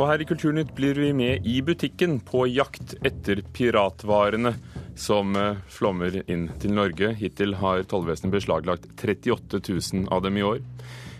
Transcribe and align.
Og 0.00 0.06
her 0.08 0.22
i 0.22 0.24
Kulturnytt 0.24 0.70
blir 0.72 0.96
vi 0.96 1.10
med 1.12 1.44
i 1.44 1.58
butikken 1.60 2.14
på 2.24 2.46
jakt 2.48 2.94
etter 3.04 3.42
piratvarene 3.52 4.54
som 4.96 5.34
eh, 5.36 5.58
flommer 5.68 6.22
inn 6.24 6.46
til 6.62 6.72
Norge. 6.72 7.10
Hittil 7.18 7.52
har 7.60 7.84
tollvesenet 7.90 8.32
beslaglagt 8.32 8.88
38 8.96 9.60
000 9.60 10.08
av 10.08 10.24
dem 10.24 10.40
i 10.40 10.46
år. 10.46 10.64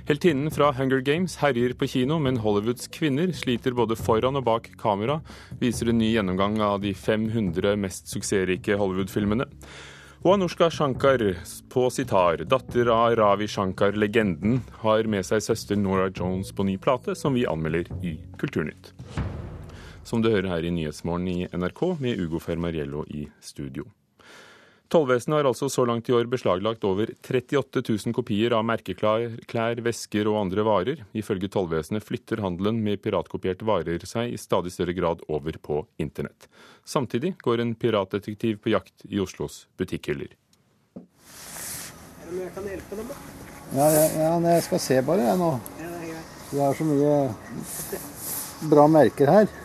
Heltinnen 0.08 0.48
fra 0.48 0.70
Hunger 0.78 1.04
Games 1.04 1.36
herjer 1.42 1.76
på 1.76 1.90
kino, 1.92 2.16
men 2.24 2.40
Hollywoods 2.40 2.88
kvinner 2.96 3.28
sliter 3.36 3.76
både 3.76 4.00
foran 4.00 4.40
og 4.40 4.48
bak 4.48 4.72
kamera, 4.80 5.20
viser 5.60 5.92
en 5.92 6.00
ny 6.00 6.14
gjennomgang 6.14 6.56
av 6.64 6.80
de 6.80 6.94
500 6.96 7.76
mest 7.84 8.08
suksessrike 8.08 8.80
Hollywood-filmene. 8.80 9.44
Og 10.20 10.34
Anushka 10.34 10.66
Shankar 10.70 11.22
på 11.72 11.86
sitar, 11.90 12.42
datter 12.44 12.90
av 12.92 13.14
Ravi 13.16 13.46
Shankar-legenden, 13.48 14.58
har 14.82 15.06
med 15.08 15.24
seg 15.24 15.40
søster 15.40 15.78
Nora 15.80 16.10
Jones 16.12 16.50
på 16.52 16.66
ny 16.68 16.74
plate, 16.76 17.14
som 17.16 17.32
vi 17.32 17.46
anmelder 17.48 17.88
i 18.04 18.18
Kulturnytt. 18.36 18.92
Som 20.04 20.20
du 20.20 20.28
hører 20.28 20.50
her 20.52 20.68
i 20.68 20.74
Nyhetsmorgen 20.76 21.30
i 21.32 21.48
NRK, 21.56 21.80
med 22.04 22.20
Ugo 22.20 22.36
Fermariello 22.36 23.06
i 23.08 23.30
studio. 23.40 23.86
Tollvesenet 24.90 25.36
har 25.36 25.46
altså 25.46 25.68
så 25.70 25.84
langt 25.86 26.08
i 26.10 26.14
år 26.16 26.26
beslaglagt 26.26 26.82
over 26.82 27.12
38 27.22 27.82
000 27.86 28.14
kopier 28.16 28.56
av 28.56 28.64
merkeklær, 28.66 29.36
klær, 29.46 29.78
vesker 29.86 30.26
og 30.26 30.40
andre 30.40 30.64
varer. 30.66 31.04
Ifølge 31.14 31.46
tollvesenet 31.54 32.02
flytter 32.02 32.42
handelen 32.42 32.80
med 32.82 32.98
piratkopierte 33.04 33.68
varer 33.68 34.02
seg 34.10 34.34
i 34.34 34.40
stadig 34.40 34.72
større 34.74 34.96
grad 34.96 35.22
over 35.30 35.60
på 35.62 35.84
internett. 36.02 36.48
Samtidig 36.82 37.36
går 37.38 37.62
en 37.62 37.76
piratdetektiv 37.78 38.58
på 38.64 38.74
jakt 38.74 39.06
i 39.06 39.22
Oslos 39.22 39.68
butikkhyller. 39.78 40.34
Er 40.98 42.34
det 42.34 42.42
jeg 42.48 42.54
kan 42.58 42.70
hjelpe 42.72 42.98
dem 42.98 43.14
da. 43.14 43.22
Ja, 43.70 43.88
ja, 43.94 44.04
ja 44.24 44.36
jeg 44.56 44.66
skal 44.66 44.86
se 44.88 45.02
bare 45.06 45.30
jeg 45.30 45.38
nå. 45.38 45.52
Ja, 45.78 45.86
det 45.94 46.02
er 46.02 46.10
greit. 46.10 46.38
Det 46.50 46.66
er 46.66 46.80
så 46.80 46.90
mye 46.90 48.70
bra 48.74 48.90
merker 48.90 49.36
her. 49.38 49.58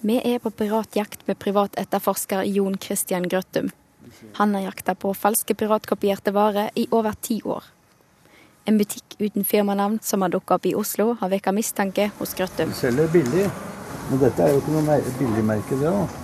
Vi 0.00 0.16
er 0.18 0.38
på 0.38 0.50
piratjakt 0.50 1.26
med 1.28 1.38
privatetterforsker 1.38 2.46
Jon 2.48 2.78
Christian 2.78 3.28
Grøttum. 3.28 3.70
Han 4.38 4.54
har 4.54 4.62
jakta 4.70 4.94
på 4.94 5.12
falske 5.14 5.54
piratkopierte 5.54 6.32
varer 6.34 6.70
i 6.74 6.86
over 6.90 7.14
ti 7.20 7.40
år. 7.44 7.64
En 8.68 8.78
butikk 8.78 9.16
uten 9.18 9.44
firmanavn 9.44 9.98
som 10.02 10.22
har 10.22 10.32
dukka 10.32 10.58
opp 10.58 10.66
i 10.66 10.74
Oslo, 10.74 11.14
har 11.20 11.30
vekka 11.32 11.52
mistanke 11.52 12.10
hos 12.18 12.34
Grøttum. 12.38 12.70
De 12.70 12.76
selger 12.76 13.08
billig, 13.12 13.46
men 14.10 14.20
dette 14.20 14.44
er 14.44 14.52
jo 14.54 14.60
ikke 14.60 14.74
noe 14.76 14.98
billigmerke, 15.18 15.78
det 15.80 15.88
òg. 15.90 16.18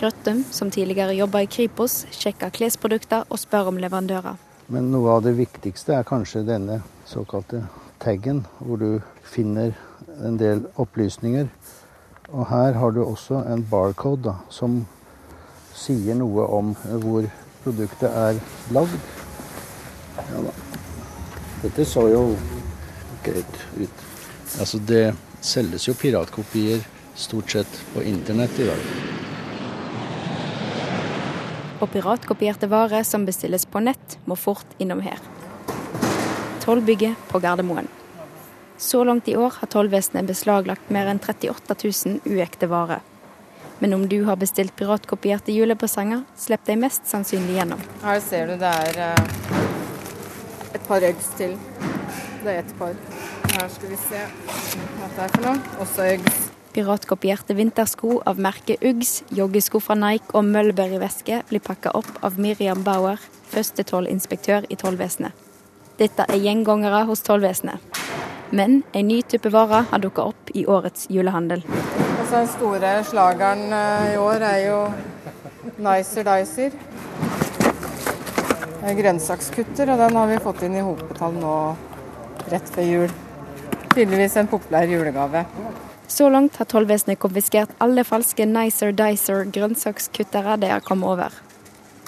Grøttum, 0.00 0.40
som 0.50 0.70
tidligere 0.72 1.14
jobba 1.14 1.44
i 1.44 1.50
Kripos, 1.50 2.02
sjekker 2.10 2.50
klesprodukter 2.54 3.28
og 3.28 3.38
spør 3.38 3.70
om 3.70 3.78
leverandører. 3.82 4.40
Men 4.72 4.88
noe 4.90 5.18
av 5.18 5.22
det 5.26 5.36
viktigste 5.38 5.94
er 5.98 6.08
kanskje 6.08 6.46
denne 6.48 6.80
såkalte 7.06 7.66
taggen, 8.02 8.46
hvor 8.58 8.80
du 8.80 8.88
finner 9.22 9.76
en 10.22 10.38
del 10.40 10.64
opplysninger 10.80 11.50
og 12.32 12.46
her 12.48 12.72
har 12.80 12.94
du 12.96 13.02
også 13.04 13.42
en 13.52 13.64
barcode 13.68 14.24
da, 14.24 14.34
som 14.50 14.82
sier 15.76 16.16
noe 16.16 16.46
om 16.48 16.72
hvor 17.04 17.28
produktet 17.64 18.08
er 18.08 18.40
lagd. 18.72 18.96
Ja 20.16 20.44
da. 20.48 20.54
Dette 21.62 21.86
så 21.86 22.06
jo 22.10 22.24
greit 23.22 23.60
ut. 23.78 24.02
Altså 24.60 24.80
det 24.88 25.04
selges 25.44 25.86
jo 25.88 25.94
piratkopier 25.98 26.82
stort 27.14 27.52
sett 27.52 27.80
på 27.92 28.02
internett 28.08 28.58
i 28.58 28.68
dag. 28.68 28.84
Og 31.82 31.90
piratkopierte 31.92 32.68
varer 32.70 33.04
som 33.06 33.26
bestilles 33.26 33.66
på 33.66 33.82
nett, 33.82 34.18
må 34.24 34.38
fort 34.38 34.78
innom 34.78 35.02
her. 35.04 35.18
Tollbygget 36.62 37.18
på 37.28 37.42
Gardermoen. 37.42 37.90
Så 38.82 39.04
langt 39.04 39.28
i 39.28 39.36
år 39.36 39.52
har 39.60 39.68
tollvesenet 39.70 40.26
beslaglagt 40.26 40.88
mer 40.90 41.06
enn 41.06 41.20
38 41.22 41.74
000 41.84 42.16
uekte 42.34 42.66
varer. 42.66 42.98
Men 43.78 43.94
om 43.94 44.08
du 44.10 44.16
har 44.26 44.40
bestilt 44.40 44.74
piratkopierte 44.76 45.54
julepresanger, 45.54 46.24
slipper 46.34 46.72
de 46.72 46.80
mest 46.82 47.06
sannsynlig 47.06 47.60
gjennom. 47.60 47.84
Her 48.02 48.18
ser 48.24 48.50
du 48.50 48.56
det 48.58 48.72
er 48.88 48.98
eh, 49.04 49.60
et 50.74 50.88
par 50.88 51.06
eggs 51.06 51.30
til. 51.38 51.54
Det 52.42 52.56
er 52.56 52.58
ett 52.64 52.74
par. 52.80 52.98
Her 53.54 53.70
skal 53.70 53.92
vi 53.92 54.00
se 54.02 54.24
hva 54.26 55.12
det 55.14 55.28
er 55.28 55.32
for 55.36 55.46
noe. 55.46 55.54
Også 55.86 56.08
eggs. 56.16 56.42
Piratkopierte 56.74 57.54
vintersko 57.54 58.18
av 58.26 58.42
merket 58.42 58.82
Uggs, 58.82 59.20
joggesko 59.30 59.78
fra 59.86 59.94
Nike 60.02 60.34
og 60.34 60.50
Mulberry-veske 60.50 61.44
blir 61.52 61.62
pakka 61.62 61.94
opp 62.02 62.10
av 62.26 62.42
Miriam 62.42 62.82
Bauer, 62.82 63.22
første 63.54 63.86
tollinspektør 63.86 64.66
i 64.74 64.82
tollvesenet. 64.82 65.38
Dette 66.02 66.26
er 66.26 66.42
gjengangere 66.42 67.04
hos 67.06 67.22
tollvesenet. 67.22 67.91
Men 68.52 68.82
en 68.92 69.08
ny 69.08 69.22
type 69.22 69.48
varer 69.48 69.86
har 69.90 70.00
dukka 70.02 70.26
opp 70.28 70.50
i 70.52 70.66
årets 70.68 71.06
julehandel. 71.10 71.62
Altså, 72.20 72.34
den 72.34 72.48
store 72.52 72.90
slageren 73.08 73.62
eh, 73.72 74.10
i 74.12 74.18
år 74.20 74.44
er 74.44 74.58
jo 74.66 74.80
Nicer 75.80 76.26
Dicer. 76.28 76.76
Grønnsakskutter, 78.82 79.92
og 79.94 80.02
den 80.02 80.18
har 80.18 80.28
vi 80.28 80.40
fått 80.42 80.64
inn 80.66 80.76
i 80.76 80.82
hopetall 80.84 81.38
nå 81.38 81.54
rett 82.52 82.68
før 82.74 82.88
jul. 82.88 83.14
Tydeligvis 83.94 84.36
en 84.36 84.50
populær 84.52 84.90
julegave. 84.90 85.46
Så 86.12 86.28
langt 86.28 86.58
har 86.60 86.68
tollvesenet 86.68 87.20
konfiskert 87.22 87.72
alle 87.80 88.04
falske 88.04 88.44
Nicer 88.44 88.92
Dicer 88.92 89.46
grønnsakskuttere 89.54 90.58
de 90.60 90.74
har 90.74 90.84
kommet 90.84 91.08
over. 91.14 91.40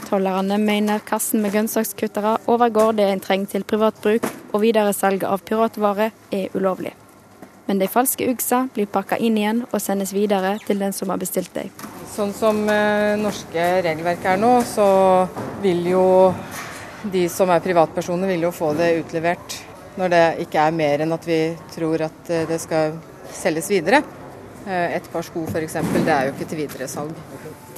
Tollerne 0.05 0.59
mener 0.61 1.01
kassen 1.07 1.41
med 1.43 1.55
grønnsakskuttere 1.55 2.37
overgår 2.51 2.93
det 2.99 3.07
en 3.11 3.23
trenger 3.25 3.55
til 3.55 3.65
privat 3.65 3.97
bruk, 4.05 4.27
og 4.53 4.61
videresalget 4.63 5.27
av 5.29 5.43
piratvarer 5.47 6.13
er 6.35 6.55
ulovlig. 6.55 6.93
Men 7.65 7.81
de 7.81 7.89
falske 7.89 8.27
uggsa 8.29 8.67
blir 8.75 8.91
pakka 8.93 9.17
inn 9.17 9.39
igjen 9.41 9.63
og 9.71 9.81
sendes 9.81 10.13
videre 10.13 10.59
til 10.67 10.83
den 10.83 10.93
som 10.93 11.13
har 11.13 11.21
bestilt 11.21 11.55
dem. 11.57 11.71
Sånn 12.13 12.35
som 12.37 12.61
eh, 12.69 13.15
norske 13.19 13.69
regelverk 13.87 14.27
er 14.35 14.41
nå, 14.41 14.59
så 14.69 14.89
vil 15.65 15.81
jo 15.89 16.05
de 17.13 17.25
som 17.33 17.51
er 17.53 17.65
privatpersoner, 17.65 18.29
vil 18.29 18.45
jo 18.47 18.53
få 18.55 18.75
det 18.77 18.93
utlevert 19.01 19.57
når 19.99 20.11
det 20.11 20.23
ikke 20.45 20.61
er 20.61 20.77
mer 20.77 21.05
enn 21.05 21.15
at 21.15 21.27
vi 21.29 21.41
tror 21.75 22.05
at 22.09 22.31
eh, 22.33 22.45
det 22.51 22.61
skal 22.63 22.99
selges 23.33 23.73
videre. 23.73 24.03
Eh, 24.67 24.97
et 24.99 25.09
par 25.13 25.25
sko 25.27 25.47
f.eks., 25.49 25.81
det 25.97 26.13
er 26.13 26.29
jo 26.29 26.37
ikke 26.37 26.51
til 26.51 26.63
videresalg. 26.65 27.17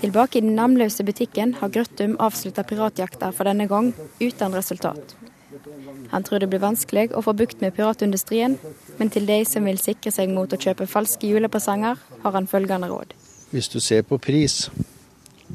Tilbake 0.01 0.39
i 0.39 0.45
den 0.45 0.57
navnløse 0.59 1.05
butikken 1.05 1.55
har 1.61 1.73
Grøttum 1.73 2.17
avslutta 2.21 2.65
piratjakta 2.69 3.31
for 3.33 3.49
denne 3.49 3.67
gang, 3.71 3.93
uten 4.21 4.55
resultat. 4.55 5.17
Han 6.13 6.23
tror 6.27 6.43
det 6.43 6.51
blir 6.53 6.63
vanskelig 6.63 7.09
å 7.17 7.23
få 7.25 7.33
bukt 7.37 7.63
med 7.65 7.75
piratindustrien, 7.77 8.59
men 8.99 9.11
til 9.13 9.27
de 9.29 9.41
som 9.49 9.65
vil 9.65 9.81
sikre 9.81 10.13
seg 10.13 10.33
mot 10.35 10.53
å 10.53 10.61
kjøpe 10.61 10.89
falske 10.91 11.31
julepresanger, 11.31 11.99
har 12.23 12.37
han 12.37 12.49
følgende 12.51 12.91
råd. 12.93 13.17
Hvis 13.51 13.73
du 13.73 13.81
ser 13.81 14.05
på 14.05 14.19
pris, 14.21 14.67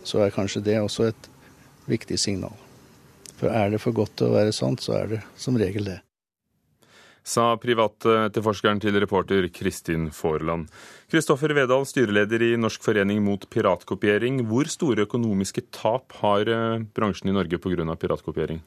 så 0.04 0.26
er 0.26 0.34
kanskje 0.34 0.64
det 0.66 0.80
også 0.82 1.12
et 1.12 1.30
viktig 1.92 2.20
signal. 2.20 2.56
For 3.38 3.54
er 3.54 3.74
det 3.74 3.82
for 3.82 3.94
godt 3.94 4.18
til 4.18 4.32
å 4.32 4.38
være 4.40 4.56
sant, 4.56 4.82
så 4.82 4.98
er 5.02 5.14
det 5.16 5.22
som 5.38 5.58
regel 5.58 5.86
det 5.90 6.02
sa 7.24 7.54
privatetterforskeren 7.62 8.82
til 8.82 8.98
reporter 9.02 9.48
Kristin 9.54 10.10
Forland. 10.16 10.68
Kristoffer 11.12 11.54
Vedal, 11.54 11.86
styreleder 11.86 12.42
i 12.46 12.52
Norsk 12.58 12.84
forening 12.84 13.22
mot 13.24 13.46
piratkopiering. 13.52 14.42
Hvor 14.50 14.70
store 14.72 15.06
økonomiske 15.06 15.68
tap 15.76 16.18
har 16.22 16.50
eh, 16.50 16.86
bransjen 16.96 17.30
i 17.30 17.36
Norge 17.36 17.62
pga. 17.62 17.96
piratkopiering? 17.96 18.62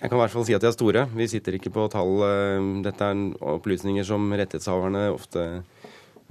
Jeg 0.00 0.08
kan 0.08 0.16
i 0.16 0.20
hvert 0.22 0.32
fall 0.32 0.46
si 0.48 0.56
at 0.56 0.64
de 0.64 0.68
er 0.70 0.76
store. 0.76 1.04
Vi 1.12 1.28
sitter 1.28 1.58
ikke 1.58 1.72
på 1.74 1.88
tall. 1.92 2.24
Eh, 2.24 2.68
dette 2.86 3.12
er 3.12 3.24
opplysninger 3.56 4.06
som 4.06 4.32
rettighetshaverne 4.32 5.10
ofte 5.12 5.46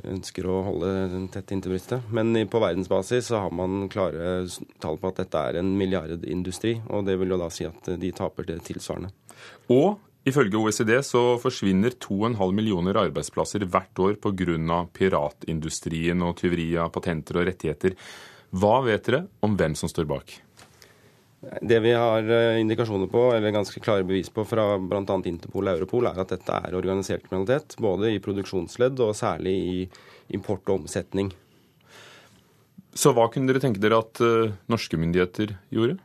ønsker 0.08 0.46
å 0.48 0.62
holde 0.64 0.90
tett 1.34 1.52
inntil 1.52 1.76
brystet. 1.76 2.10
Men 2.16 2.34
på 2.50 2.62
verdensbasis 2.64 3.30
så 3.30 3.44
har 3.44 3.54
man 3.54 3.90
klare 3.92 4.48
tall 4.82 4.98
på 4.98 5.12
at 5.12 5.26
dette 5.26 5.46
er 5.50 5.60
en 5.60 5.74
milliardindustri. 5.78 6.80
Og 6.90 7.06
det 7.06 7.20
vil 7.20 7.36
jo 7.36 7.42
da 7.42 7.50
si 7.54 7.68
at 7.68 7.92
de 8.00 8.14
taper 8.16 8.48
det 8.48 8.62
tilsvarende. 8.66 9.12
Og 9.76 10.00
Ifølge 10.30 10.60
OECD 10.60 10.92
så 11.06 11.22
forsvinner 11.42 11.96
2,5 11.98 12.52
millioner 12.54 12.98
arbeidsplasser 13.02 13.64
hvert 13.66 14.02
år 14.04 14.20
pga. 14.22 14.84
piratindustrien 14.94 16.22
og 16.22 16.36
tyveri 16.38 16.76
av 16.78 16.92
patenter 16.94 17.40
og 17.40 17.48
rettigheter. 17.50 17.96
Hva 18.52 18.80
vet 18.86 19.06
dere 19.06 19.26
om 19.42 19.56
hvem 19.58 19.76
som 19.78 19.90
står 19.90 20.06
bak? 20.10 20.36
Det 21.40 21.80
vi 21.80 21.94
har 21.96 22.26
eh, 22.28 22.60
indikasjoner 22.60 23.08
på, 23.08 23.22
eller 23.32 23.54
ganske 23.56 23.80
klare 23.80 24.04
bevis 24.04 24.28
på 24.30 24.44
fra 24.44 24.74
bl.a. 24.78 25.20
Interpol 25.30 25.70
og 25.70 25.78
Europol, 25.78 26.10
er 26.10 26.20
at 26.20 26.34
dette 26.34 26.58
er 26.68 26.76
organisert 26.76 27.24
kriminalitet. 27.24 27.78
Både 27.80 28.12
i 28.12 28.20
produksjonsledd 28.20 29.00
og 29.06 29.16
særlig 29.16 29.56
i 29.56 29.78
import 30.36 30.68
og 30.68 30.82
omsetning. 30.82 31.32
Så 32.92 33.14
hva 33.16 33.30
kunne 33.32 33.48
dere 33.48 33.64
tenke 33.64 33.80
dere 33.80 34.02
at 34.04 34.20
uh, 34.20 34.52
norske 34.68 35.00
myndigheter 35.00 35.56
gjorde? 35.72 35.96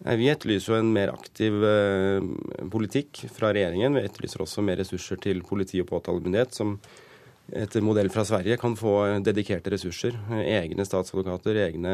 Vi 0.00 0.30
etterlyser 0.32 0.72
jo 0.72 0.78
en 0.80 0.92
mer 0.94 1.12
aktiv 1.12 1.60
eh, 1.66 2.24
politikk 2.72 3.26
fra 3.34 3.50
regjeringen. 3.52 3.98
Vi 3.98 4.06
etterlyser 4.08 4.44
også 4.46 4.64
mer 4.64 4.80
ressurser 4.80 5.20
til 5.20 5.42
politi 5.44 5.82
og 5.82 5.90
påtalemyndighet, 5.90 6.56
som 6.56 6.78
etter 7.50 7.82
modell 7.82 8.08
fra 8.12 8.24
Sverige 8.26 8.56
kan 8.60 8.76
få 8.78 8.94
dedikerte 9.26 9.72
ressurser. 9.74 10.16
Egne 10.40 10.86
statsadvokater, 10.86 11.58
egne 11.66 11.92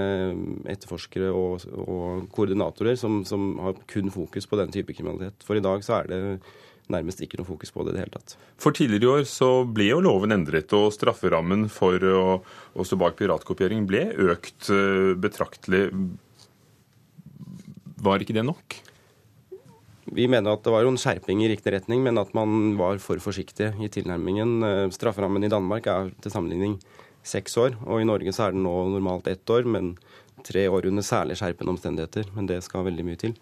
etterforskere 0.70 1.32
og, 1.32 1.64
og 1.82 2.28
koordinatorer 2.34 2.98
som, 3.00 3.22
som, 3.28 3.54
har 3.64 3.78
kun 3.90 4.12
fokus 4.12 4.46
på 4.46 4.60
den 4.60 4.72
type 4.74 4.94
kriminalitet. 4.96 5.46
For 5.46 5.58
i 5.58 5.64
dag 5.64 5.84
så 5.86 6.00
er 6.00 6.12
det 6.12 6.20
nærmest 6.92 7.18
ikke 7.24 7.40
noe 7.40 7.48
fokus 7.48 7.72
på 7.74 7.82
det 7.82 7.94
i 7.94 7.96
det 7.96 8.04
hele 8.04 8.14
tatt. 8.14 8.36
For 8.62 8.76
tidligere 8.76 9.02
i 9.02 9.12
år 9.16 9.24
så 9.26 9.50
ble 9.66 9.88
jo 9.88 10.02
loven 10.04 10.36
endret, 10.36 10.70
og 10.76 10.92
strafferammen 10.94 11.66
for 11.72 12.04
å, 12.06 12.20
stå 12.86 13.00
bak 13.00 13.18
piratkopiering 13.18 13.88
ble 13.90 14.04
økt 14.28 14.70
uh, 14.70 15.16
betraktelig. 15.18 15.88
Var 18.02 18.22
ikke 18.22 18.36
det 18.36 18.44
nok? 18.44 18.76
Vi 20.16 20.28
mener 20.30 20.54
at 20.54 20.62
det 20.62 20.70
var 20.70 20.84
jo 20.84 20.92
en 20.92 21.00
skjerping 21.00 21.40
i 21.42 21.48
riktig 21.50 21.72
retning, 21.74 22.02
men 22.04 22.20
at 22.20 22.30
man 22.36 22.76
var 22.78 23.00
for 23.02 23.18
forsiktig 23.22 23.72
i 23.82 23.90
tilnærmingen. 23.90 24.52
Eh, 24.62 24.90
strafferammen 24.94 25.44
i 25.44 25.50
Danmark 25.50 25.88
er 25.90 26.12
til 26.22 26.32
sammenligning 26.32 26.76
seks 27.26 27.56
år, 27.58 27.74
og 27.86 28.00
i 28.00 28.06
Norge 28.06 28.34
så 28.34 28.46
er 28.46 28.54
den 28.54 28.62
nå 28.66 28.74
normalt 28.92 29.26
ett 29.26 29.50
år, 29.50 29.66
men 29.66 29.96
tre 30.46 30.68
år 30.70 30.86
under 30.86 31.02
særlig 31.02 31.40
skjerpende 31.40 31.74
omstendigheter. 31.74 32.28
Men 32.36 32.46
det 32.46 32.60
skal 32.62 32.86
veldig 32.86 33.06
mye 33.08 33.18
til. 33.24 33.34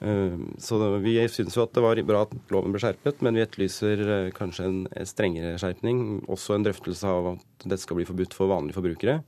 Eh, 0.00 0.38
så 0.58 0.80
vi 1.04 1.18
syns 1.28 1.56
jo 1.56 1.66
at 1.66 1.76
det 1.76 1.84
var 1.84 2.00
bra 2.08 2.24
at 2.26 2.34
loven 2.50 2.74
ble 2.74 2.82
skjerpet, 2.82 3.20
men 3.22 3.36
vi 3.36 3.44
etterlyser 3.44 4.02
eh, 4.06 4.32
kanskje 4.34 4.66
en 4.66 4.80
strengere 5.06 5.60
skjerpning. 5.60 6.24
Også 6.26 6.56
en 6.56 6.66
drøftelse 6.66 7.06
av 7.06 7.36
at 7.36 7.68
dette 7.68 7.84
skal 7.84 8.00
bli 8.00 8.08
forbudt 8.08 8.34
for 8.34 8.50
vanlige 8.50 8.80
forbrukere. 8.80 9.20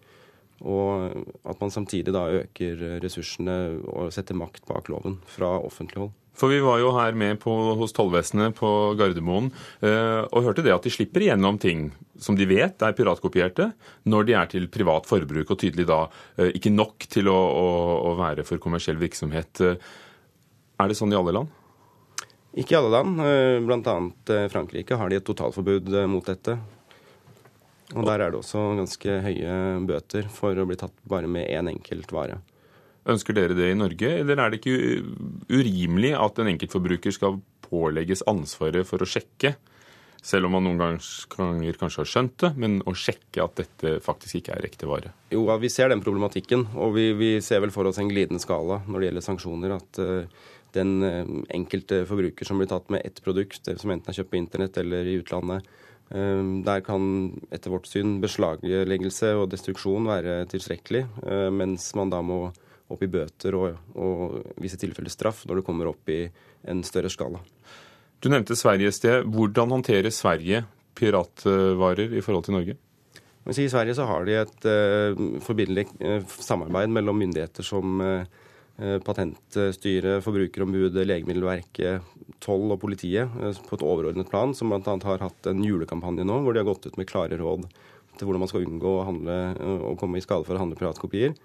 Og 0.62 1.12
at 1.48 1.60
man 1.62 1.72
samtidig 1.74 2.14
da 2.14 2.28
øker 2.42 3.00
ressursene 3.02 3.56
og 3.90 4.12
setter 4.14 4.38
makt 4.38 4.66
bak 4.68 4.90
loven 4.92 5.18
fra 5.30 5.56
offentlig 5.58 6.04
hold. 6.04 6.12
For 6.38 6.48
vi 6.48 6.62
var 6.64 6.78
jo 6.80 6.94
her 6.96 7.12
med 7.18 7.42
på, 7.42 7.52
hos 7.76 7.92
tollvesenet 7.92 8.54
på 8.56 8.68
Gardermoen 8.96 9.50
eh, 9.84 10.22
og 10.24 10.46
hørte 10.46 10.64
det 10.64 10.72
at 10.72 10.86
de 10.86 10.92
slipper 10.94 11.26
igjennom 11.26 11.58
ting 11.60 11.90
som 12.16 12.38
de 12.38 12.46
vet 12.48 12.80
er 12.80 12.94
piratkopierte, 12.96 13.66
når 14.08 14.28
de 14.28 14.36
er 14.38 14.48
til 14.48 14.70
privat 14.72 15.04
forbruk, 15.10 15.50
og 15.52 15.60
tydelig 15.60 15.84
da 15.90 16.06
eh, 16.40 16.54
ikke 16.56 16.72
nok 16.72 17.04
til 17.12 17.28
å, 17.28 17.36
å, 17.36 17.66
å, 18.08 18.14
være 18.22 18.46
for 18.48 18.62
kommersiell 18.62 18.96
virksomhet. 19.02 19.60
Er 20.80 20.88
det 20.88 20.96
sånn 20.96 21.12
i 21.12 21.18
alle 21.18 21.36
land? 21.36 21.52
Ikke 22.52 22.74
i 22.74 22.78
alle 22.78 22.92
land. 22.92 23.20
Eh, 23.24 23.58
Bl.a. 23.64 23.96
Eh, 24.34 24.48
Frankrike 24.52 24.98
har 25.00 25.08
de 25.08 25.18
et 25.18 25.24
totalforbud 25.24 25.88
eh, 25.94 26.08
mot 26.10 26.26
dette. 26.26 26.58
Og 27.92 28.06
der 28.08 28.24
er 28.24 28.32
det 28.32 28.40
også 28.40 28.62
ganske 28.78 29.18
høye 29.26 29.56
bøter 29.88 30.28
for 30.32 30.56
å 30.56 30.66
bli 30.68 30.78
tatt 30.80 30.94
bare 31.08 31.28
med 31.30 31.48
én 31.48 31.66
en 31.66 31.74
enkelt 31.74 32.12
vare. 32.14 32.40
Ønsker 33.12 33.34
dere 33.34 33.56
det 33.58 33.72
i 33.72 33.78
Norge, 33.78 34.08
eller 34.20 34.38
er 34.38 34.52
det 34.52 34.60
ikke 34.60 35.02
urimelig 35.50 36.14
at 36.14 36.38
en 36.38 36.52
enkeltforbruker 36.52 37.14
skal 37.14 37.40
pålegges 37.66 38.22
ansvaret 38.30 38.86
for 38.86 39.02
å 39.02 39.08
sjekke, 39.08 39.56
selv 40.22 40.46
om 40.46 40.54
man 40.54 40.62
noen 40.68 40.78
ganger 40.78 41.78
kanskje 41.80 42.04
har 42.04 42.10
skjønt 42.12 42.36
det, 42.44 42.52
men 42.62 42.78
å 42.86 42.94
sjekke 42.94 43.42
at 43.42 43.56
dette 43.58 43.96
faktisk 44.04 44.38
ikke 44.38 44.54
er 44.54 44.68
ekte 44.68 44.86
vare? 44.86 45.10
Jo, 45.34 45.42
vi 45.58 45.70
ser 45.72 45.90
den 45.90 46.04
problematikken, 46.04 46.68
og 46.78 46.94
vi, 46.94 47.08
vi 47.18 47.32
ser 47.42 47.64
vel 47.64 47.74
for 47.74 47.90
oss 47.90 47.98
en 47.98 48.10
glidende 48.10 48.42
skala 48.42 48.84
når 48.86 49.00
det 49.00 49.08
gjelder 49.08 49.26
sanksjoner. 49.26 49.74
At 49.80 49.98
uh, 49.98 50.52
den 50.78 50.92
uh, 51.02 51.32
enkelte 51.50 52.04
forbruker 52.06 52.46
som 52.46 52.62
blir 52.62 52.70
tatt 52.70 52.86
med 52.94 53.02
ett 53.02 53.18
produkt, 53.24 53.66
som 53.66 53.90
enten 53.90 54.12
er 54.12 54.20
kjøpt 54.20 54.30
på 54.30 54.38
internett 54.38 54.78
eller 54.78 55.10
i 55.10 55.18
utlandet, 55.18 55.66
der 56.12 56.82
kan 56.84 57.04
etter 57.48 57.72
vårt 57.72 57.86
syn 57.88 58.18
beslagleggelse 58.20 59.30
og 59.38 59.46
destruksjon 59.54 60.10
være 60.10 60.42
tilstrekkelig, 60.52 61.06
mens 61.56 61.86
man 61.96 62.12
da 62.12 62.18
må 62.20 62.42
opp 62.92 63.04
i 63.04 63.08
bøter 63.08 63.56
og, 63.56 63.78
og 63.96 64.60
visse 64.60 64.76
tilfeller 64.80 65.12
straff 65.12 65.46
når 65.48 65.60
det 65.60 65.66
kommer 65.66 65.88
opp 65.88 66.12
i 66.12 66.20
en 66.68 66.82
større 66.84 67.10
skala. 67.12 67.40
Du 68.22 68.28
nevnte 68.30 68.56
Sverige 68.58 68.92
i 68.92 68.94
sted. 68.94 69.26
Hvordan 69.34 69.72
håndterer 69.74 70.12
Sverige 70.14 70.62
piratvarer 70.94 72.12
i 72.14 72.22
forhold 72.22 72.46
til 72.46 72.54
Norge? 72.58 72.76
I 73.50 73.68
Sverige 73.68 73.96
så 73.98 74.06
har 74.06 74.26
de 74.26 74.36
et 74.38 74.66
uh, 74.70 75.22
forbilledlig 75.42 75.88
uh, 75.98 76.22
samarbeid 76.30 76.92
mellom 76.94 77.18
myndigheter 77.18 77.66
som 77.66 77.98
uh, 77.98 78.22
Patentstyret, 78.76 80.22
Forbrukerombudet, 80.24 81.04
Legemiddelverket, 81.06 82.06
toll 82.42 82.72
og 82.72 82.80
politiet 82.82 83.30
på 83.68 83.76
et 83.76 83.84
overordnet 83.84 84.30
plan, 84.30 84.54
som 84.56 84.72
bl.a. 84.72 84.94
har 85.04 85.22
hatt 85.22 85.48
en 85.50 85.60
julekampanje 85.62 86.24
nå 86.26 86.38
hvor 86.42 86.56
de 86.56 86.62
har 86.62 86.70
gått 86.70 86.88
ut 86.88 86.96
med 86.98 87.06
klare 87.10 87.38
råd 87.38 87.68
til 88.18 88.28
hvordan 88.28 88.42
man 88.44 88.50
skal 88.50 88.66
unngå 88.66 88.92
å, 88.98 89.04
handle, 89.08 89.38
å 89.92 89.94
komme 90.00 90.20
i 90.20 90.24
skade 90.24 90.46
for 90.48 90.56
å 90.56 90.62
handle 90.62 90.78
piratkopier. 90.78 91.36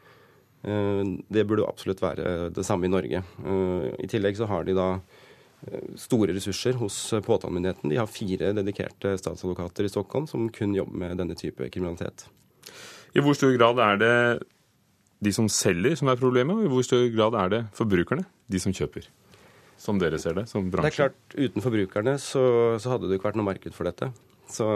Eh, 0.67 1.03
det 1.31 1.45
burde 1.47 1.67
absolutt 1.67 2.03
være 2.03 2.49
det 2.55 2.65
samme 2.67 2.87
i 2.87 2.91
Norge. 2.91 3.23
Eh, 3.23 3.87
I 4.03 4.09
tillegg 4.11 4.39
så 4.39 4.49
har 4.49 4.67
de 4.67 4.75
da 4.77 4.89
eh, 4.97 5.93
store 5.99 6.35
ressurser 6.35 6.79
hos 6.81 6.97
påtalemyndigheten. 7.25 7.91
De 7.93 8.01
har 8.01 8.11
fire 8.11 8.53
dedikerte 8.57 9.15
statsadvokater 9.21 9.87
i 9.87 9.93
Stockholm 9.93 10.27
som 10.29 10.49
kun 10.53 10.75
jobber 10.77 11.05
med 11.05 11.17
denne 11.21 11.37
type 11.39 11.69
kriminalitet. 11.73 12.27
I 13.15 13.23
hvor 13.23 13.37
stor 13.37 13.53
grad 13.55 13.79
er 13.81 14.01
det 14.01 14.15
de 15.23 15.33
som 15.33 15.47
selger 15.49 15.95
som 15.97 16.11
er 16.11 16.19
problemet, 16.19 16.53
og 16.57 16.67
i 16.67 16.71
hvor 16.71 16.85
stor 16.85 17.07
grad 17.13 17.37
er 17.41 17.53
det 17.53 17.61
forbrukerne, 17.77 18.27
de 18.47 18.61
som 18.61 18.75
kjøper? 18.75 19.07
Som 19.81 19.99
dere 20.01 20.19
ser 20.21 20.37
det, 20.37 20.47
som 20.49 20.69
bransje? 20.73 20.89
Det 20.89 20.93
er 20.93 20.97
klart, 20.97 21.17
Uten 21.37 21.65
forbrukerne 21.65 22.15
så, 22.21 22.43
så 22.81 22.93
hadde 22.93 23.09
det 23.09 23.19
ikke 23.19 23.29
vært 23.29 23.41
noe 23.41 23.49
marked 23.49 23.75
for 23.77 23.89
dette. 23.89 24.09
Så, 24.49 24.67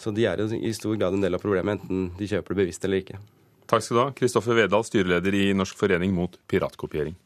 så 0.00 0.12
de 0.16 0.26
er 0.28 0.42
i 0.56 0.74
stor 0.76 0.96
grad 1.00 1.16
en 1.16 1.24
del 1.24 1.36
av 1.36 1.44
problemet, 1.44 1.80
enten 1.80 2.10
de 2.18 2.28
kjøper 2.28 2.54
det 2.54 2.64
bevisst 2.64 2.84
eller 2.88 3.04
ikke. 3.04 3.20
Takk 3.70 3.84
skal 3.84 3.96
du 3.96 4.02
ha, 4.02 4.10
Kristoffer 4.16 4.60
Vedal, 4.60 4.84
styreleder 4.84 5.40
i 5.40 5.46
Norsk 5.56 5.78
forening 5.80 6.12
mot 6.16 6.36
piratkopiering. 6.52 7.16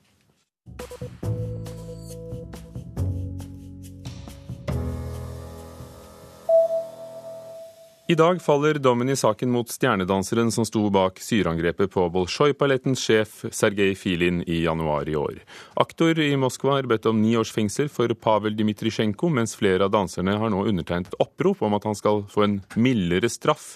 I 8.11 8.15
dag 8.15 8.39
faller 8.43 8.79
dommen 8.81 9.11
i 9.13 9.15
saken 9.17 9.51
mot 9.53 9.69
stjernedanseren 9.69 10.49
som 10.49 10.65
sto 10.65 10.81
bak 10.89 11.19
syreangrepet 11.21 11.91
på 11.93 12.07
Bolsjoj-ballettens 12.09 13.03
sjef 13.05 13.43
Sergej 13.53 13.91
Filin 14.01 14.39
i 14.47 14.63
januar 14.63 15.09
i 15.13 15.17
år. 15.21 15.43
Aktor 15.77 16.17
i 16.25 16.31
Moskva 16.41 16.79
er 16.79 16.87
bedt 16.89 17.05
om 17.11 17.19
ni 17.21 17.35
års 17.37 17.51
fengsel 17.53 17.91
for 17.93 18.09
Pavel 18.17 18.55
Dmitrisjenko, 18.57 19.29
mens 19.29 19.53
flere 19.61 19.85
av 19.85 19.93
danserne 19.93 20.39
har 20.41 20.49
nå 20.49 20.63
undertegnet 20.71 21.11
et 21.11 21.21
opprop 21.21 21.61
om 21.69 21.77
at 21.77 21.85
han 21.85 21.99
skal 21.99 22.23
få 22.33 22.47
en 22.47 22.55
mildere 22.81 23.29
straff. 23.29 23.67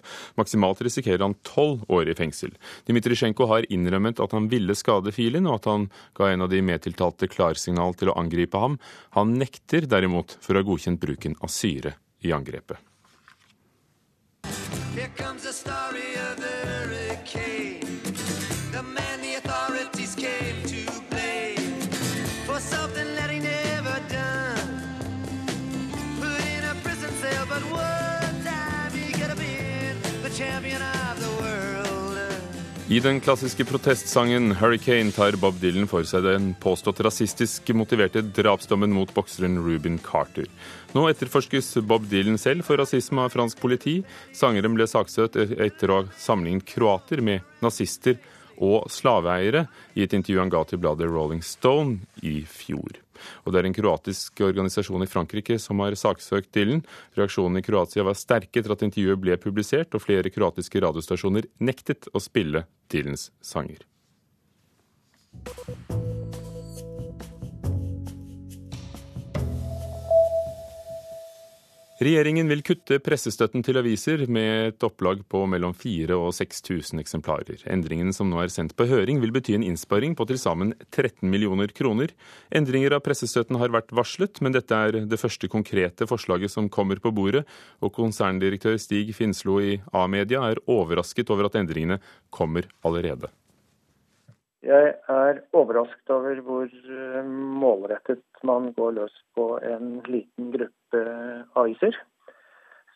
Maksimalt 0.41 0.81
risikerer 0.81 1.27
han 1.27 1.37
tolv 1.45 1.83
år 1.93 2.09
i 2.09 2.15
fengsel. 2.17 2.55
Dmitrisjenko 2.89 3.51
har 3.51 3.69
innrømmet 3.69 4.23
at 4.25 4.33
han 4.33 4.47
ville 4.49 4.73
skade 4.81 5.13
Filin, 5.13 5.51
og 5.51 5.59
at 5.59 5.69
han 5.69 5.85
ga 6.17 6.31
en 6.31 6.47
av 6.47 6.49
de 6.55 6.63
medtiltalte 6.65 7.29
klarsignal 7.29 7.93
til 8.01 8.09
å 8.09 8.17
angripe 8.25 8.65
ham. 8.65 8.81
Han 9.19 9.37
nekter 9.45 9.85
derimot 9.85 10.39
for 10.41 10.57
å 10.57 10.65
ha 10.65 10.69
godkjent 10.71 11.05
bruken 11.05 11.37
av 11.45 11.53
syre 11.53 11.99
i 12.25 12.33
angrepet. 12.33 12.81
Here 14.95 15.09
comes 15.17 15.45
the 15.45 15.55
story 15.55 16.12
I 32.93 32.99
den 33.01 33.21
klassiske 33.25 33.65
protestsangen 33.65 34.53
'Hurricane' 34.53 35.15
tar 35.17 35.33
Bob 35.41 35.55
Dylan 35.61 35.87
for 35.89 36.05
seg 36.05 36.27
den 36.27 36.51
påstått 36.61 36.99
rasistisk 37.01 37.71
motiverte 37.73 38.21
drapsdommen 38.21 38.93
mot 38.93 39.09
bokseren 39.17 39.55
Ruben 39.65 39.97
Carter. 39.97 40.45
Nå 40.93 41.07
etterforskes 41.09 41.71
Bob 41.89 42.05
Dylan 42.11 42.37
selv 42.37 42.67
for 42.69 42.77
rasisme 42.77 43.25
av 43.25 43.33
fransk 43.33 43.63
politi. 43.65 44.03
Sangeren 44.37 44.77
ble 44.77 44.85
saksøkt 44.85 45.39
etter 45.41 45.89
å 45.89 46.03
ha 46.03 46.11
sammenlignet 46.21 46.69
kroater 46.69 47.25
med 47.25 47.41
nazister 47.65 48.19
og 48.61 48.91
slaveeiere 48.93 49.65
i 49.97 50.05
et 50.05 50.13
intervju 50.13 50.43
han 50.43 50.53
ga 50.53 50.61
til 50.69 50.83
bladet 50.85 51.09
Rolling 51.09 51.41
Stone 51.41 52.03
i 52.21 52.43
fjor. 52.45 53.01
Og 53.45 53.53
det 53.53 53.63
er 53.63 53.71
en 53.71 53.77
kroatisk 53.77 54.45
organisasjon 54.45 55.07
i 55.07 55.11
Frankrike 55.11 55.59
som 55.63 55.83
har 55.85 55.97
saksøkt 55.99 56.53
Dylan. 56.55 56.85
Reaksjonen 57.19 57.61
i 57.61 57.65
Kroatia 57.67 58.07
var 58.07 58.19
sterke 58.19 58.61
etter 58.61 58.77
at 58.77 58.85
intervjuet 58.87 59.23
ble 59.23 59.39
publisert, 59.41 59.95
og 59.95 60.05
flere 60.05 60.33
kroatiske 60.33 60.83
radiostasjoner 60.85 61.49
nektet 61.65 62.11
å 62.13 62.23
spille 62.23 62.67
Dylans 62.93 63.31
sanger. 63.41 63.85
Regjeringen 72.03 72.49
vil 72.51 72.65
kutte 72.67 72.97
pressestøtten 73.05 73.63
til 73.63 73.77
aviser 73.79 74.25
med 74.27 74.73
et 74.73 74.85
opplag 74.87 75.21
på 75.31 75.43
mellom 75.47 75.75
4000 75.77 76.15
og 76.17 76.33
6000 76.35 76.99
eksemplarer. 76.99 77.61
Endringen 77.71 78.11
som 78.17 78.31
nå 78.33 78.41
er 78.43 78.51
sendt 78.51 78.73
på 78.75 78.89
høring 78.91 79.21
vil 79.23 79.31
bety 79.35 79.55
en 79.55 79.63
innsparing 79.63 80.17
på 80.19 80.27
til 80.27 80.41
sammen 80.41 80.73
13 80.89 81.29
millioner 81.31 81.71
kroner. 81.77 82.11
Endringer 82.51 82.97
av 82.97 83.05
pressestøtten 83.07 83.61
har 83.61 83.71
vært 83.77 83.95
varslet, 83.95 84.41
men 84.43 84.57
dette 84.57 84.75
er 84.75 84.99
det 85.07 85.21
første 85.21 85.51
konkrete 85.53 86.09
forslaget 86.11 86.51
som 86.51 86.73
kommer 86.73 86.99
på 86.99 87.13
bordet, 87.15 87.45
og 87.79 87.95
konserndirektør 87.95 88.81
Stig 88.83 89.15
Finslo 89.15 89.61
i 89.63 89.77
A-media 89.93 90.43
er 90.49 90.65
overrasket 90.67 91.31
over 91.31 91.53
at 91.53 91.61
endringene 91.61 92.01
kommer 92.35 92.67
allerede. 92.83 93.31
Jeg 94.63 94.93
er 95.11 95.41
overrasket 95.59 96.13
over 96.15 96.39
hvor 96.47 96.69
eh, 96.71 97.25
målrettet 97.27 98.23
man 98.47 98.71
går 98.77 98.95
løs 99.01 99.15
på 99.35 99.57
en 99.59 99.97
liten 100.07 100.53
gruppe 100.55 101.03
aviser 101.59 101.99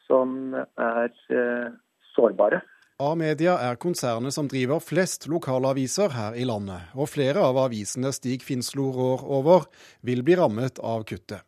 som 0.07 0.55
er 0.55 1.11
eh, 1.11 1.75
sårbare. 2.15 2.63
A-media 3.03 3.59
er 3.61 3.77
konsernet 3.77 4.33
som 4.33 4.47
driver 4.49 4.81
flest 4.81 5.27
lokalaviser 5.29 6.15
her 6.15 6.39
i 6.39 6.47
landet, 6.49 6.87
og 6.97 7.11
flere 7.13 7.43
av 7.45 7.59
avisene 7.67 8.15
Stig 8.15 8.47
Finslo 8.47 8.87
rår 8.95 9.27
over, 9.27 9.67
vil 10.01 10.23
bli 10.25 10.39
rammet 10.39 10.81
av 10.81 11.05
kuttet. 11.05 11.43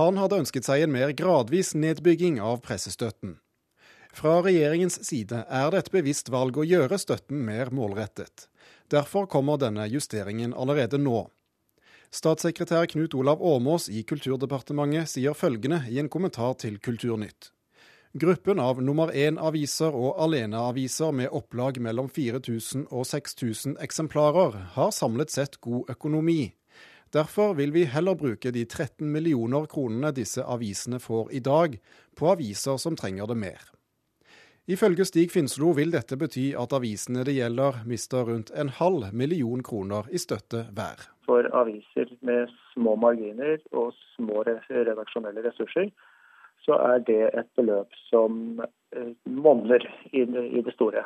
Han 0.00 0.18
hadde 0.18 0.40
ønsket 0.42 0.66
seg 0.66 0.82
en 0.84 0.92
mer 0.92 1.12
gradvis 1.16 1.76
nedbygging 1.78 2.40
av 2.42 2.64
pressestøtten. 2.64 3.38
Fra 4.16 4.40
regjeringens 4.42 4.98
side 5.06 5.44
er 5.44 5.70
det 5.70 5.84
et 5.84 5.92
bevisst 5.92 6.32
valg 6.32 6.58
å 6.58 6.66
gjøre 6.66 6.98
støtten 6.98 7.44
mer 7.46 7.70
målrettet. 7.70 8.48
Derfor 8.90 9.26
kommer 9.26 9.58
denne 9.58 9.88
justeringen 9.90 10.54
allerede 10.54 10.98
nå. 10.98 11.26
Statssekretær 12.14 12.86
Knut 12.86 13.14
Olav 13.18 13.42
Åmås 13.42 13.88
i 13.90 14.04
Kulturdepartementet 14.06 15.10
sier 15.10 15.34
følgende 15.34 15.82
i 15.90 15.98
en 15.98 16.08
kommentar 16.08 16.54
til 16.62 16.78
Kulturnytt. 16.78 17.50
Gruppen 18.16 18.60
av 18.62 18.78
nummer 18.80 19.10
én-aviser 19.12 19.92
og 19.92 20.20
aleneaviser 20.24 21.10
med 21.12 21.34
opplag 21.34 21.80
mellom 21.84 22.06
4000 22.08 22.86
og 22.88 23.04
6000 23.10 23.74
eksemplarer 23.84 24.56
har 24.78 24.94
samlet 24.94 25.34
sett 25.34 25.58
god 25.60 25.90
økonomi. 25.92 26.54
Derfor 27.12 27.52
vil 27.58 27.74
vi 27.74 27.84
heller 27.90 28.16
bruke 28.16 28.54
de 28.54 28.64
13 28.64 29.04
millioner 29.12 29.66
kronene 29.68 30.14
disse 30.16 30.40
avisene 30.40 31.02
får 31.02 31.34
i 31.36 31.42
dag, 31.44 31.76
på 32.16 32.30
aviser 32.32 32.80
som 32.80 32.96
trenger 32.96 33.28
det 33.28 33.36
mer. 33.42 33.60
Ifølge 34.66 35.04
Stig 35.06 35.30
Finslo 35.30 35.68
vil 35.78 35.92
dette 35.94 36.16
bety 36.18 36.48
at 36.58 36.72
avisene 36.74 37.22
det 37.26 37.36
gjelder, 37.36 37.84
mister 37.86 38.24
rundt 38.26 38.48
en 38.50 38.72
halv 38.74 39.12
million 39.14 39.60
kroner 39.62 40.08
i 40.10 40.18
støtte 40.18 40.64
hver. 40.74 41.04
For 41.26 41.46
aviser 41.54 42.10
med 42.26 42.50
små 42.72 42.96
marginer 42.98 43.62
og 43.70 43.94
små 44.16 44.42
redaksjonelle 44.42 45.44
ressurser, 45.46 45.92
så 46.66 46.80
er 46.82 47.04
det 47.06 47.20
et 47.38 47.50
beløp 47.54 47.94
som 48.08 48.58
eh, 48.58 49.14
monner 49.30 49.86
i 50.10 50.24
det 50.26 50.74
store. 50.74 51.04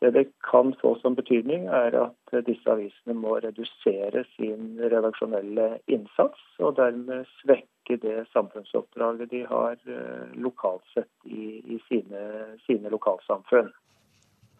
Det 0.00 0.10
det 0.10 0.24
kan 0.50 0.74
få 0.80 0.94
som 1.02 1.14
betydning, 1.14 1.66
er 1.66 1.92
at 2.00 2.44
disse 2.46 2.70
avisene 2.72 3.14
må 3.14 3.34
redusere 3.44 4.24
sin 4.36 4.78
redaksjonelle 4.80 5.66
innsats, 5.92 6.40
og 6.58 6.78
dermed 6.78 7.28
svekke 7.42 7.98
det 8.00 8.24
samfunnsoppdraget 8.32 9.30
de 9.30 9.44
har 9.50 9.76
eh, 9.84 10.32
lokalt 10.40 10.86
sett 10.94 11.12
i, 11.28 11.60
i 11.74 11.76
sine, 11.88 12.24
sine 12.64 12.88
lokalsamfunn. 12.88 13.68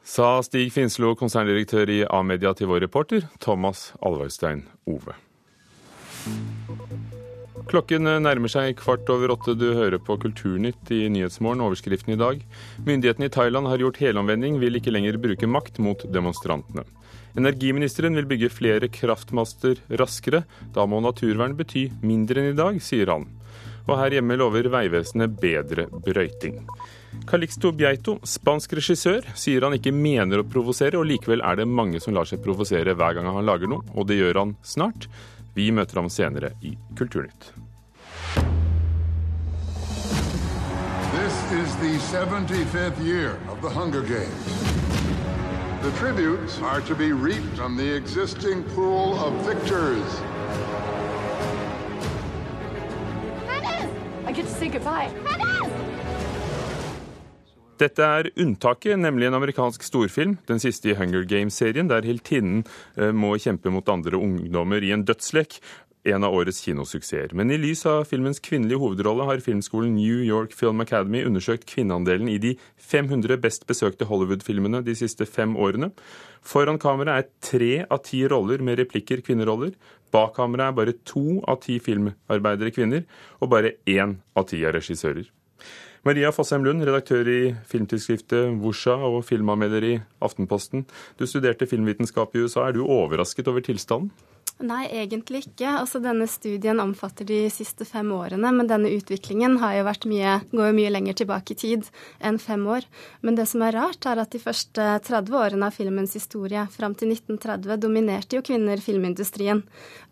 Sa 0.04 0.42
Stig 0.44 0.72
Finslo, 0.72 1.14
konserndirektør 1.16 1.92
i 1.92 2.02
A-media 2.04 2.52
til 2.56 2.68
vår 2.68 2.84
reporter 2.84 3.24
Thomas 3.40 3.94
Alvarstein 4.04 4.66
Ove. 4.88 5.16
Klokken 7.70 8.02
nærmer 8.02 8.50
seg 8.50 8.80
kvart 8.80 9.06
over 9.14 9.30
åtte. 9.36 9.52
Du 9.54 9.68
hører 9.76 10.00
på 10.02 10.16
Kulturnytt 10.18 10.90
i 10.90 11.04
Nyhetsmorgen. 11.12 11.62
Overskriften 11.62 12.16
i 12.16 12.18
dag. 12.18 12.40
Myndighetene 12.82 13.28
i 13.28 13.30
Thailand 13.30 13.70
har 13.70 13.78
gjort 13.78 14.00
helomvending, 14.02 14.58
vil 14.58 14.80
ikke 14.80 14.90
lenger 14.90 15.20
bruke 15.22 15.46
makt 15.46 15.78
mot 15.78 16.02
demonstrantene. 16.10 16.82
Energiministeren 17.38 18.18
vil 18.18 18.26
bygge 18.26 18.50
flere 18.50 18.90
kraftmaster 18.90 19.78
raskere. 20.02 20.42
Da 20.74 20.82
må 20.90 20.98
naturvern 21.04 21.54
bety 21.54 21.86
mindre 22.02 22.42
enn 22.42 22.50
i 22.56 22.58
dag, 22.58 22.82
sier 22.82 23.14
han. 23.14 23.30
Og 23.86 23.94
her 24.02 24.18
hjemme 24.18 24.34
lover 24.38 24.66
Vegvesenet 24.70 25.38
bedre 25.38 25.86
brøyting. 25.94 26.58
Calixto 27.30 27.70
Bieito, 27.74 28.18
spansk 28.26 28.74
regissør, 28.78 29.22
sier 29.38 29.62
han 29.66 29.78
ikke 29.78 29.94
mener 29.94 30.42
å 30.42 30.46
provosere, 30.46 30.98
og 30.98 31.06
likevel 31.06 31.42
er 31.46 31.62
det 31.62 31.70
mange 31.70 32.02
som 32.02 32.14
lar 32.18 32.26
seg 32.26 32.42
provosere 32.42 32.98
hver 32.98 33.18
gang 33.18 33.30
han 33.30 33.46
lager 33.46 33.70
noe, 33.70 33.86
og 33.94 34.10
det 34.10 34.18
gjør 34.18 34.42
han 34.42 34.58
snart. 34.66 35.06
Vi 35.54 35.70
møter 35.70 36.00
ham 36.00 36.08
senere 36.08 36.52
i 36.62 36.76
Kulturnytt. 36.98 37.52
This 41.12 41.34
is 41.52 41.76
the 41.76 41.98
75th 42.10 43.04
year 43.04 43.38
of 43.48 43.60
the 43.60 43.68
Hunger 43.68 44.02
Games. 44.02 44.46
The 45.82 45.90
tributes 45.98 46.60
are 46.60 46.80
to 46.82 46.94
be 46.94 47.12
reaped 47.12 47.56
from 47.56 47.76
the 47.76 47.96
existing 47.96 48.62
pool 48.74 49.18
of 49.18 49.32
victors. 49.46 50.20
I 54.26 54.32
get 54.32 54.46
to 54.46 54.52
say 54.52 54.68
goodbye. 54.68 55.10
Dette 57.80 58.04
er 58.04 58.26
unntaket, 58.36 58.98
nemlig 59.00 59.30
en 59.30 59.38
amerikansk 59.38 59.86
storfilm, 59.86 60.34
den 60.50 60.58
siste 60.60 60.90
i 60.90 60.96
Hunger 60.98 61.22
Games-serien, 61.24 61.88
der 61.88 62.04
heltinnen 62.04 62.66
eh, 62.98 63.08
må 63.08 63.38
kjempe 63.40 63.72
mot 63.72 63.88
andre 63.88 64.20
ungdommer 64.20 64.84
i 64.84 64.92
en 64.92 65.06
dødslek. 65.08 65.56
En 66.08 66.24
av 66.24 66.32
årets 66.32 66.62
kinosuksesser. 66.64 67.34
Men 67.36 67.52
i 67.52 67.58
lys 67.60 67.82
av 67.88 68.06
filmens 68.08 68.40
kvinnelige 68.40 68.80
hovedrolle 68.80 69.26
har 69.28 69.42
filmskolen 69.44 69.92
New 69.96 70.20
York 70.24 70.54
Film 70.56 70.80
Academy 70.80 71.20
undersøkt 71.28 71.66
kvinneandelen 71.68 72.28
i 72.32 72.38
de 72.40 72.54
500 72.80 73.36
best 73.40 73.66
besøkte 73.68 74.08
Hollywood-filmene 74.08 74.80
de 74.84 74.96
siste 74.96 75.28
fem 75.28 75.56
årene. 75.60 75.90
Foran 76.40 76.80
kamera 76.80 77.18
er 77.20 77.28
tre 77.44 77.84
av 77.84 78.00
ti 78.08 78.22
roller 78.32 78.64
med 78.64 78.80
replikker 78.80 79.20
kvinneroller. 79.24 79.76
Bak 80.12 80.38
kamera 80.40 80.70
er 80.70 80.80
bare 80.80 80.96
to 81.04 81.42
av 81.44 81.60
ti 81.64 81.76
filmarbeidere 81.84 82.72
kvinner, 82.76 83.04
og 83.40 83.52
bare 83.52 83.76
én 83.84 84.18
av 84.36 84.48
ti 84.48 84.64
er 84.64 84.76
regissører. 84.80 85.28
Maria 86.00 86.30
Fossheim 86.32 86.62
Lund, 86.64 86.80
redaktør 86.88 87.28
i 87.28 87.40
filmtidsskriftet 87.68 88.54
Vosja 88.62 88.94
og 89.04 89.18
filmanmelder 89.28 89.84
i 89.84 89.90
Aftenposten. 90.24 90.86
Du 91.20 91.26
studerte 91.28 91.68
filmvitenskap 91.68 92.32
i 92.32 92.40
USA. 92.46 92.62
Er 92.70 92.72
du 92.72 92.86
overrasket 92.86 93.50
over 93.52 93.60
tilstanden? 93.60 94.08
Nei, 94.60 94.82
egentlig 94.92 95.46
ikke. 95.46 95.68
Altså, 95.80 96.02
denne 96.04 96.26
studien 96.28 96.82
omfatter 96.82 97.24
de 97.24 97.38
siste 97.52 97.86
fem 97.88 98.10
årene, 98.12 98.50
men 98.52 98.68
denne 98.68 98.90
utviklingen 98.92 99.56
jo 99.56 99.84
mye, 100.10 100.34
går 100.52 100.68
jo 100.68 100.74
mye 100.76 100.90
lenger 100.92 101.16
tilbake 101.22 101.54
i 101.54 101.60
tid 101.62 101.88
enn 102.20 102.36
fem 102.38 102.66
år. 102.68 102.84
Men 103.24 103.38
det 103.38 103.46
som 103.48 103.64
er 103.64 103.72
rart, 103.78 104.04
er 104.04 104.20
at 104.20 104.36
de 104.36 104.42
første 104.42 104.90
30 105.06 105.38
årene 105.40 105.70
av 105.70 105.78
filmens 105.78 106.12
historie, 106.18 106.66
fram 106.76 106.94
til 106.94 107.14
1930, 107.14 107.80
dominerte 107.80 108.36
jo 108.36 108.44
kvinner 108.44 108.84
filmindustrien. 108.84 109.64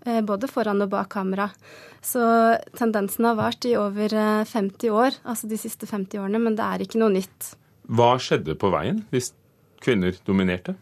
Eh, 0.06 0.22
både 0.24 0.48
foran 0.48 0.80
og 0.80 0.94
bak 0.96 1.12
kamera. 1.12 1.50
Så 2.00 2.24
tendensen 2.78 3.28
har 3.28 3.36
vart 3.36 3.68
i 3.68 3.76
over 3.76 4.16
50 4.48 4.88
eh, 4.88 4.94
år, 4.94 5.20
altså 5.28 5.50
de 5.50 5.60
siste 5.60 5.84
50 5.84 6.24
årene, 6.24 6.40
men 6.40 6.56
det 6.56 6.64
er 6.64 6.88
ikke 6.88 7.04
noe 7.04 7.12
nytt. 7.18 7.52
Hva 7.84 8.14
skjedde 8.16 8.56
på 8.56 8.72
veien 8.72 9.04
hvis 9.12 9.34
kvinner 9.84 10.16
dominerte? 10.24 10.78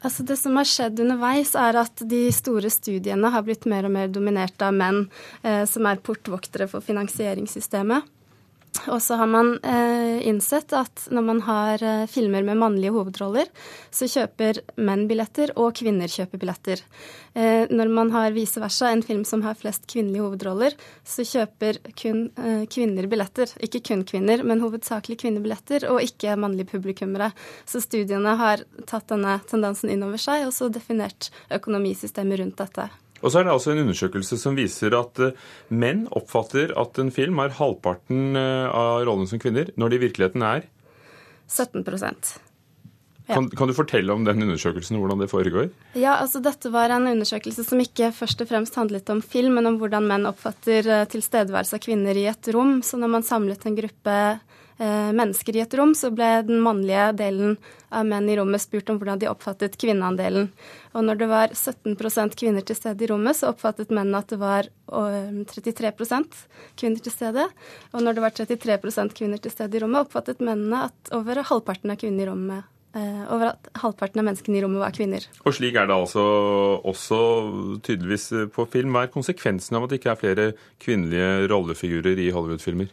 Altså 0.00 0.24
det 0.24 0.38
som 0.40 0.56
har 0.56 0.68
skjedd 0.68 1.02
underveis, 1.04 1.52
er 1.58 1.76
at 1.82 2.04
de 2.08 2.22
store 2.32 2.70
studiene 2.72 3.32
har 3.34 3.44
blitt 3.44 3.66
mer 3.68 3.88
og 3.88 3.92
mer 3.92 4.08
dominert 4.12 4.62
av 4.64 4.72
menn 4.76 5.02
eh, 5.42 5.66
som 5.68 5.88
er 5.88 6.00
portvoktere 6.04 6.70
for 6.70 6.84
finansieringssystemet. 6.84 8.08
Og 8.88 9.02
så 9.02 9.16
har 9.20 9.28
man 9.28 9.52
eh, 9.66 10.26
innsett 10.28 10.72
at 10.76 11.06
når 11.12 11.24
man 11.26 11.40
har 11.44 11.82
eh, 11.84 12.06
filmer 12.10 12.44
med 12.46 12.60
mannlige 12.60 12.94
hovedroller, 12.94 13.50
så 13.92 14.08
kjøper 14.08 14.62
menn 14.80 15.06
billetter, 15.10 15.52
og 15.60 15.74
kvinner 15.80 16.10
kjøper 16.10 16.40
billetter. 16.40 16.82
Eh, 17.34 17.66
når 17.70 17.92
man 17.92 18.12
har 18.14 18.32
vice 18.36 18.62
versa, 18.62 18.90
en 18.90 19.04
film 19.04 19.26
som 19.28 19.44
har 19.44 19.58
flest 19.60 19.84
kvinnelige 19.90 20.24
hovedroller, 20.24 20.78
så 21.04 21.26
kjøper 21.26 21.82
kun 21.98 22.24
eh, 22.40 22.64
kvinner 22.70 23.10
billetter. 23.10 23.52
Ikke 23.60 23.82
kun 23.90 24.06
kvinner, 24.08 24.44
men 24.46 24.64
hovedsakelig 24.64 25.20
kvinnebilletter, 25.24 25.88
og 25.90 26.00
ikke 26.06 26.38
mannlige 26.40 26.72
publikummere. 26.72 27.32
Så 27.68 27.82
studiene 27.84 28.38
har 28.40 28.64
tatt 28.88 29.10
denne 29.12 29.40
tendensen 29.50 29.92
inn 29.92 30.06
over 30.06 30.20
seg, 30.20 30.48
og 30.48 30.56
så 30.56 30.72
definert 30.72 31.32
økonomisystemet 31.52 32.44
rundt 32.44 32.60
dette. 32.64 32.90
Og 33.20 33.32
så 33.32 33.40
er 33.40 33.46
det 33.46 33.54
altså 33.54 33.74
en 33.74 33.82
undersøkelse 33.84 34.38
som 34.40 34.56
viser 34.58 34.96
at 34.96 35.20
eh, 35.20 35.48
menn 35.68 36.06
oppfatter 36.16 36.72
at 36.80 37.00
en 37.02 37.12
film 37.14 37.40
er 37.44 37.56
halvparten 37.58 38.38
eh, 38.38 38.68
av 38.68 39.04
rollen 39.08 39.28
som 39.30 39.42
kvinner, 39.42 39.72
når 39.76 39.92
det 39.92 39.98
i 40.00 40.04
virkeligheten 40.08 40.46
er 40.46 40.68
17 41.50 41.84
ja. 41.84 42.14
Kan, 43.30 43.48
kan, 43.54 43.70
du 43.70 43.76
fortelle 43.76 44.14
om 44.14 44.24
den 44.26 44.42
undersøkelsen 44.46 44.98
og 44.98 45.04
hvordan 45.04 45.22
det 45.22 45.30
foregår? 45.30 45.70
Ja, 45.94 46.16
altså 46.18 46.42
Dette 46.44 46.72
var 46.74 46.92
en 46.94 47.08
undersøkelse 47.10 47.64
som 47.66 47.82
ikke 47.82 48.10
først 48.16 48.42
og 48.42 48.50
fremst 48.50 48.78
handlet 48.78 49.10
om 49.12 49.22
film, 49.22 49.58
men 49.58 49.70
om 49.70 49.80
hvordan 49.80 50.08
menn 50.10 50.28
oppfatter 50.30 50.86
eh, 50.86 51.08
tilstedeværelse 51.10 51.78
av 51.78 51.84
kvinner 51.84 52.18
i 52.18 52.26
et 52.30 52.52
rom. 52.54 52.80
Så 52.86 53.00
når 53.00 53.14
man 53.18 53.26
samlet 53.26 53.66
en 53.66 53.78
gruppe 53.78 54.16
Eh, 54.80 55.12
mennesker 55.12 55.56
i 55.56 55.60
et 55.60 55.74
rom, 55.76 55.90
så 55.92 56.08
ble 56.08 56.26
den 56.48 56.62
mannlige 56.64 57.10
delen 57.18 57.58
av 57.92 58.06
menn 58.08 58.30
i 58.32 58.36
rommet 58.38 58.62
spurt 58.62 58.88
om 58.88 58.96
hvordan 58.96 59.20
de 59.20 59.28
oppfattet 59.28 59.76
kvinneandelen. 59.76 60.46
Og 60.96 61.04
når 61.04 61.18
det 61.20 61.28
var 61.28 61.52
17% 61.52 62.38
kvinner 62.40 62.64
til 62.64 62.78
stede 62.78 63.04
i 63.04 63.10
rommet, 63.10 63.36
så 63.36 63.50
oppfattet 63.52 63.92
mennene 63.92 64.22
at 64.24 64.32
det 64.32 64.38
var 64.40 64.70
33% 64.88 66.40
kvinner 66.80 67.04
til 67.04 67.12
stede. 67.12 67.44
Og 67.92 68.06
når 68.06 68.16
det 68.16 68.24
var 68.24 68.36
33% 68.40 69.12
kvinner 69.20 69.44
til 69.44 69.52
stede 69.52 69.76
i 69.76 69.84
rommet, 69.84 70.08
oppfattet 70.08 70.40
mennene 70.40 70.86
at 70.88 71.12
over 71.12 71.44
halvparten 71.52 71.92
av 71.92 72.00
kvinner 72.00 72.24
i 72.24 72.30
rommet 72.32 72.64
eh, 72.64 72.68
over 72.94 73.52
at 73.52 73.68
halvparten 73.78 74.18
av 74.22 74.26
menneskene 74.26 74.58
i 74.58 74.62
rommet 74.64 74.82
var 74.82 74.94
kvinner. 74.96 75.26
Og 75.46 75.54
slik 75.54 75.76
er 75.78 75.86
det 75.86 75.94
altså 75.94 76.24
også 76.90 77.20
tydeligvis 77.86 78.24
på 78.54 78.66
film. 78.72 78.96
Hva 78.96 79.04
er 79.06 79.12
konsekvensen 79.14 79.78
av 79.78 79.86
at 79.86 79.92
det 79.92 80.00
ikke 80.00 80.14
er 80.14 80.22
flere 80.24 80.46
kvinnelige 80.82 81.50
rollefigurer 81.52 82.18
i 82.18 82.32
Hollywood-filmer? 82.34 82.90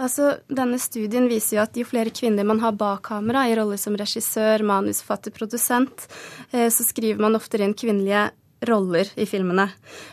Altså, 0.00 0.38
denne 0.48 0.78
studien 0.80 1.28
viser 1.28 1.58
jo 1.58 1.62
at 1.66 1.76
jo 1.76 1.84
flere 1.84 2.12
kvinner 2.14 2.46
man 2.48 2.62
har 2.62 2.72
bak 2.76 3.04
kamera, 3.10 3.44
i 3.48 3.56
roller 3.58 3.80
som 3.80 3.96
regissør, 3.98 4.64
manusforfatter, 4.66 5.34
produsent, 5.36 6.06
eh, 6.50 6.70
så 6.72 6.86
skriver 6.86 7.20
man 7.20 7.36
oftere 7.36 7.68
inn 7.68 7.76
kvinnelige 7.76 8.30
roller 8.68 9.08
i 9.20 9.26
filmene. 9.28 9.68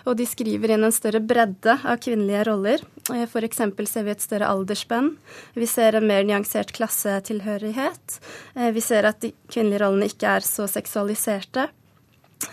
Og 0.10 0.18
de 0.20 0.28
skriver 0.30 0.76
inn 0.76 0.86
en 0.88 0.96
større 0.96 1.22
bredde 1.24 1.76
av 1.80 2.00
kvinnelige 2.04 2.46
roller. 2.50 2.84
Eh, 3.14 3.26
F.eks. 3.26 3.64
ser 3.90 4.08
vi 4.08 4.14
et 4.14 4.24
større 4.26 4.50
aldersspenn. 4.50 5.14
Vi 5.56 5.68
ser 5.70 5.98
en 5.98 6.08
mer 6.10 6.26
nyansert 6.28 6.74
klassetilhørighet. 6.78 8.20
Eh, 8.56 8.72
vi 8.76 8.84
ser 8.84 9.10
at 9.10 9.22
de 9.26 9.34
kvinnelige 9.50 9.84
rollene 9.86 10.10
ikke 10.12 10.38
er 10.40 10.48
så 10.48 10.68
seksualiserte. 10.70 11.70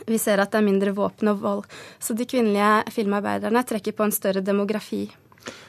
Vi 0.06 0.18
ser 0.18 0.42
at 0.42 0.52
det 0.52 0.60
er 0.60 0.66
mindre 0.66 0.94
våpen 0.96 1.30
og 1.30 1.42
vold. 1.42 1.68
Så 2.02 2.16
de 2.18 2.26
kvinnelige 2.28 2.90
filmarbeiderne 2.94 3.62
trekker 3.66 3.94
på 3.96 4.06
en 4.06 4.14
større 4.14 4.42
demografi. 4.44 5.06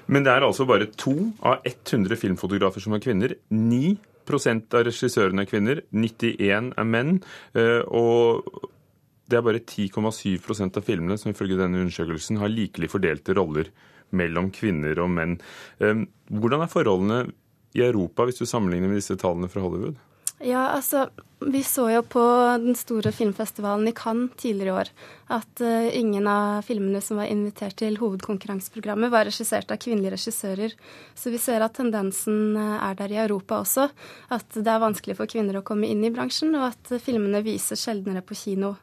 Men 0.07 0.23
det 0.23 0.33
er 0.33 0.45
altså 0.45 0.65
bare 0.67 0.87
to 0.97 1.13
av 1.45 1.65
100 1.67 2.17
filmfotografer 2.17 2.83
som 2.83 2.95
er 2.95 3.03
kvinner. 3.03 3.35
9% 3.51 4.73
av 4.77 4.87
regissørene 4.87 5.43
er 5.43 5.49
kvinner, 5.49 5.83
91 5.91 6.71
er 6.79 6.87
menn. 6.87 7.19
Eh, 7.53 7.83
og 7.85 8.47
det 9.27 9.37
er 9.37 9.45
bare 9.45 9.63
10,7% 9.63 10.79
av 10.79 10.85
filmene 10.87 11.17
som 11.19 11.33
ifølge 11.33 11.59
denne 11.59 11.81
undersøkelsen 11.83 12.39
har 12.41 12.51
likelig 12.51 12.91
fordelte 12.93 13.35
roller 13.37 13.71
mellom 14.15 14.51
kvinner 14.55 14.99
og 15.03 15.11
menn. 15.11 15.35
Eh, 15.83 16.05
hvordan 16.31 16.63
er 16.63 16.71
forholdene 16.71 17.19
i 17.77 17.83
Europa 17.83 18.27
hvis 18.27 18.39
du 18.39 18.47
sammenligner 18.47 18.91
med 18.91 19.01
disse 19.01 19.17
tallene 19.19 19.51
fra 19.51 19.63
Hollywood? 19.65 19.99
Ja, 20.39 20.67
altså, 20.69 21.07
vi 21.39 21.63
så 21.63 21.87
jo 21.89 22.03
på 22.05 22.21
den 22.61 22.75
store 22.77 23.09
filmfestivalen 23.13 23.87
i 23.89 23.93
Cannes 23.97 24.35
tidligere 24.37 24.69
i 24.69 24.75
år 24.81 24.91
at 25.33 25.61
uh, 25.65 25.87
ingen 25.97 26.27
av 26.29 26.61
filmene 26.65 27.01
som 27.01 27.17
var 27.17 27.29
invitert 27.29 27.75
til 27.81 27.97
hovedkonkurranseprogrammet, 27.97 29.11
var 29.13 29.25
regissert 29.25 29.73
av 29.73 29.81
kvinnelige 29.81 30.13
regissører. 30.13 30.75
Så 31.17 31.33
vi 31.33 31.41
ser 31.41 31.65
at 31.65 31.75
tendensen 31.77 32.53
uh, 32.53 32.77
er 32.85 32.97
der 33.01 33.13
i 33.15 33.19
Europa 33.25 33.63
også. 33.63 33.89
At 34.33 34.49
det 34.53 34.71
er 34.71 34.81
vanskelig 34.81 35.17
for 35.17 35.29
kvinner 35.29 35.57
å 35.57 35.65
komme 35.65 35.89
inn 35.89 36.05
i 36.05 36.13
bransjen, 36.13 36.53
og 36.57 36.69
at 36.69 36.93
uh, 36.93 37.01
filmene 37.01 37.41
vises 37.45 37.81
sjeldnere 37.81 38.21
på 38.25 38.37
kino. 38.37 38.75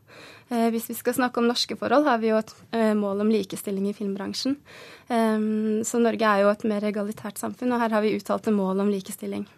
Hvis 0.44 0.90
vi 0.90 0.94
skal 0.94 1.14
snakke 1.16 1.40
om 1.40 1.46
norske 1.48 1.74
forhold, 1.80 2.04
har 2.04 2.18
vi 2.20 2.28
jo 2.28 2.36
et 2.36 2.50
mål 3.00 3.24
om 3.24 3.30
likestilling 3.32 3.88
i 3.88 3.94
filmbransjen. 3.96 4.58
Um, 5.08 5.80
så 5.88 5.98
Norge 6.04 6.28
er 6.28 6.44
jo 6.44 6.52
et 6.52 6.66
mer 6.68 6.84
egalitært 6.84 7.40
samfunn, 7.40 7.72
og 7.72 7.80
her 7.80 7.96
har 7.96 8.04
vi 8.04 8.12
uttalte 8.20 8.52
mål 8.54 8.84
om 8.84 8.92
likestilling. 8.92 9.48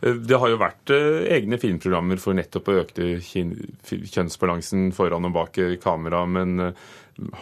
Eh, 0.00 0.14
det 0.14 0.38
har 0.40 0.52
jo 0.52 0.60
vært 0.60 0.94
eh, 0.94 1.26
egne 1.36 1.58
filmprogrammer 1.60 2.20
for 2.22 2.36
nettopp 2.36 2.70
å 2.70 2.78
øke 2.84 3.12
kjønnsbalansen 3.20 4.90
foran 4.96 5.28
og 5.28 5.36
bak 5.36 5.60
eh, 5.60 5.76
kamera, 5.82 6.24
men 6.26 6.72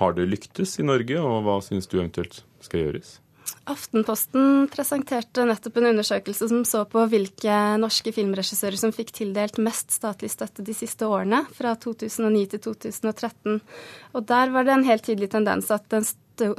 har 0.01 0.15
det 0.17 0.27
lyktes 0.27 0.79
i 0.83 0.87
Norge, 0.87 1.23
og 1.23 1.47
hva 1.47 1.61
syns 1.63 1.87
du 1.91 1.99
eventuelt 2.01 2.43
skal 2.65 2.87
gjøres? 2.89 3.19
Aftenposten 3.69 4.67
presenterte 4.73 5.45
nettopp 5.49 5.79
en 5.81 5.91
undersøkelse 5.91 6.49
som 6.51 6.65
så 6.69 6.83
på 6.89 7.05
hvilke 7.13 7.55
norske 7.81 8.13
filmregissører 8.17 8.81
som 8.81 8.93
fikk 8.97 9.13
tildelt 9.17 9.61
mest 9.63 9.93
statlig 9.95 10.31
støtte 10.33 10.65
de 10.65 10.75
siste 10.77 11.09
årene, 11.09 11.43
fra 11.57 11.75
2009 11.81 12.47
til 12.55 12.63
2013. 12.71 13.61
Og 14.17 14.27
der 14.29 14.53
var 14.55 14.69
det 14.69 14.75
en 14.75 14.89
helt 14.89 15.05
tydelig 15.05 15.31
tendens 15.37 15.71
at 15.73 15.89
den 15.93 16.05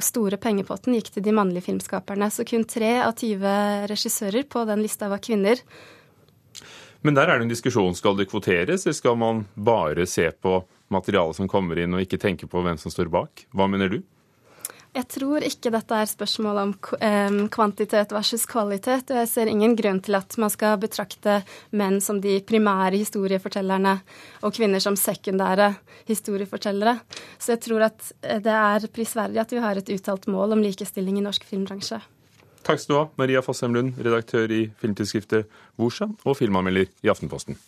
store 0.04 0.40
pengepotten 0.42 0.96
gikk 0.98 1.14
til 1.16 1.26
de 1.26 1.34
mannlige 1.36 1.68
filmskaperne. 1.70 2.30
Så 2.32 2.46
kun 2.48 2.66
tre 2.70 2.98
av 3.04 3.16
20 3.20 3.88
regissører 3.92 4.48
på 4.50 4.66
den 4.70 4.84
lista 4.86 5.10
var 5.12 5.24
kvinner. 5.24 5.62
Men 7.02 7.16
der 7.16 7.30
er 7.30 7.40
det 7.40 7.48
en 7.48 7.54
diskusjon. 7.54 7.96
Skal 7.96 8.18
det 8.20 8.28
kvoteres, 8.32 8.86
eller 8.86 8.98
skal 8.98 9.20
man 9.20 9.46
bare 9.56 10.08
se 10.10 10.28
på 10.32 10.60
materialet 10.92 11.38
som 11.38 11.48
kommer 11.52 11.80
inn, 11.80 11.94
og 11.96 12.04
ikke 12.04 12.20
tenke 12.20 12.50
på 12.50 12.64
hvem 12.66 12.80
som 12.82 12.92
står 12.92 13.12
bak? 13.14 13.46
Hva 13.56 13.70
mener 13.72 13.92
du? 13.94 14.02
Jeg 14.90 15.06
tror 15.06 15.44
ikke 15.46 15.70
dette 15.70 15.98
er 16.02 16.08
spørsmål 16.10 16.60
om 16.64 16.72
kvantitet 17.54 18.10
versus 18.16 18.48
kvalitet. 18.50 19.12
og 19.14 19.22
Jeg 19.22 19.30
ser 19.30 19.52
ingen 19.52 19.76
grunn 19.78 20.02
til 20.02 20.18
at 20.18 20.34
man 20.42 20.50
skal 20.50 20.80
betrakte 20.82 21.44
menn 21.78 22.00
som 22.02 22.18
de 22.24 22.40
primære 22.42 22.98
historiefortellerne 22.98 24.00
og 24.42 24.56
kvinner 24.58 24.82
som 24.82 24.98
sekundære 24.98 25.76
historiefortellere. 26.10 26.98
Så 27.38 27.54
jeg 27.54 27.64
tror 27.68 27.86
at 27.92 28.12
det 28.42 28.56
er 28.56 28.90
prisverdig 28.90 29.44
at 29.46 29.54
vi 29.54 29.62
har 29.62 29.78
et 29.78 29.94
uttalt 29.94 30.26
mål 30.28 30.58
om 30.58 30.66
likestilling 30.66 31.22
i 31.22 31.26
norsk 31.28 31.46
filmbransje. 31.46 32.02
Takk 32.66 32.82
skal 32.82 32.94
du 32.96 33.00
ha, 33.00 33.08
Maria 33.22 33.46
Fossheim 33.46 33.78
Lund, 33.78 33.94
redaktør 34.02 34.50
i 34.52 34.66
filmtidsskriftet 34.82 35.46
Vorsa 35.78 36.10
og 36.26 36.38
filmanmelder 36.42 36.90
i 37.06 37.14
Aftenposten. 37.14 37.62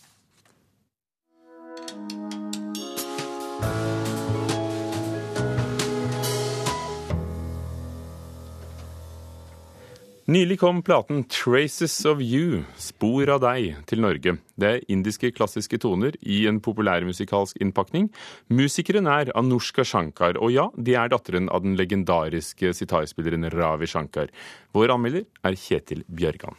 Nylig 10.31 10.59
kom 10.59 10.77
platen 10.81 11.25
'Traces 11.27 12.05
of 12.05 12.21
You', 12.21 12.63
spor 12.79 13.27
av 13.33 13.41
deg, 13.43 13.81
til 13.85 13.99
Norge. 13.99 14.37
Det 14.55 14.69
er 14.69 14.85
indiske 14.87 15.33
klassiske 15.35 15.75
toner 15.83 16.15
i 16.23 16.45
en 16.47 16.61
populærmusikalsk 16.63 17.59
innpakning. 17.59 18.07
Musikeren 18.47 19.11
er 19.11 19.33
Anushka 19.35 19.83
Shankar, 19.83 20.39
og 20.39 20.53
ja, 20.55 20.69
de 20.77 20.95
er 20.95 21.11
datteren 21.11 21.51
av 21.51 21.65
den 21.67 21.75
legendariske 21.75 22.71
sitarspilleren 22.71 23.51
Ravi 23.51 23.91
Shankar. 23.91 24.31
Vår 24.71 24.95
anmelder 24.95 25.25
er 25.43 25.59
Kjetil 25.59 26.05
Bjørgan. 26.07 26.55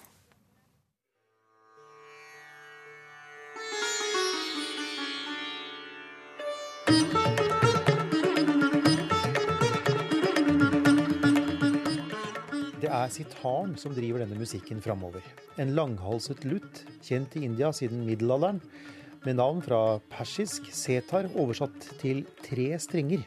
Er 13.02 13.12
sitaren 13.12 13.74
som 13.80 13.94
driver 13.96 14.22
denne 14.22 14.38
musikken 14.38 14.80
framover. 14.84 15.24
En 15.60 15.74
langhalset 15.76 16.44
lutt, 16.48 16.82
kjent 17.04 17.36
i 17.38 17.44
India 17.48 17.72
siden 17.74 18.04
middelalderen, 18.06 18.60
med 19.22 19.38
navn 19.38 19.60
fra 19.62 20.00
persisk 20.10 20.66
setar 20.74 21.28
oversatt 21.38 21.86
til 22.00 22.24
tre 22.42 22.72
strenger. 22.82 23.22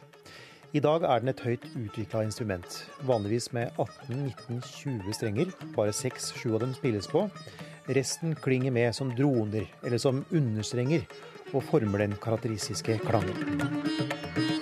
I 0.76 0.82
dag 0.84 1.06
er 1.08 1.22
den 1.22 1.30
et 1.32 1.40
høyt 1.40 1.64
utvikla 1.78 2.24
instrument, 2.26 2.82
vanligvis 3.08 3.48
med 3.56 3.72
18-19-20 3.80 5.16
strenger. 5.16 5.54
Bare 5.76 5.94
6-7 5.94 6.52
av 6.52 6.60
dem 6.66 6.74
spilles 6.76 7.08
på. 7.08 7.24
Resten 7.96 8.34
klinger 8.42 8.74
med 8.74 8.92
som 8.98 9.14
droner, 9.16 9.70
eller 9.86 10.02
som 10.02 10.24
understrenger, 10.34 11.06
og 11.54 11.64
former 11.70 12.04
den 12.04 12.18
karakteristiske 12.20 12.98
klangen. 13.06 14.55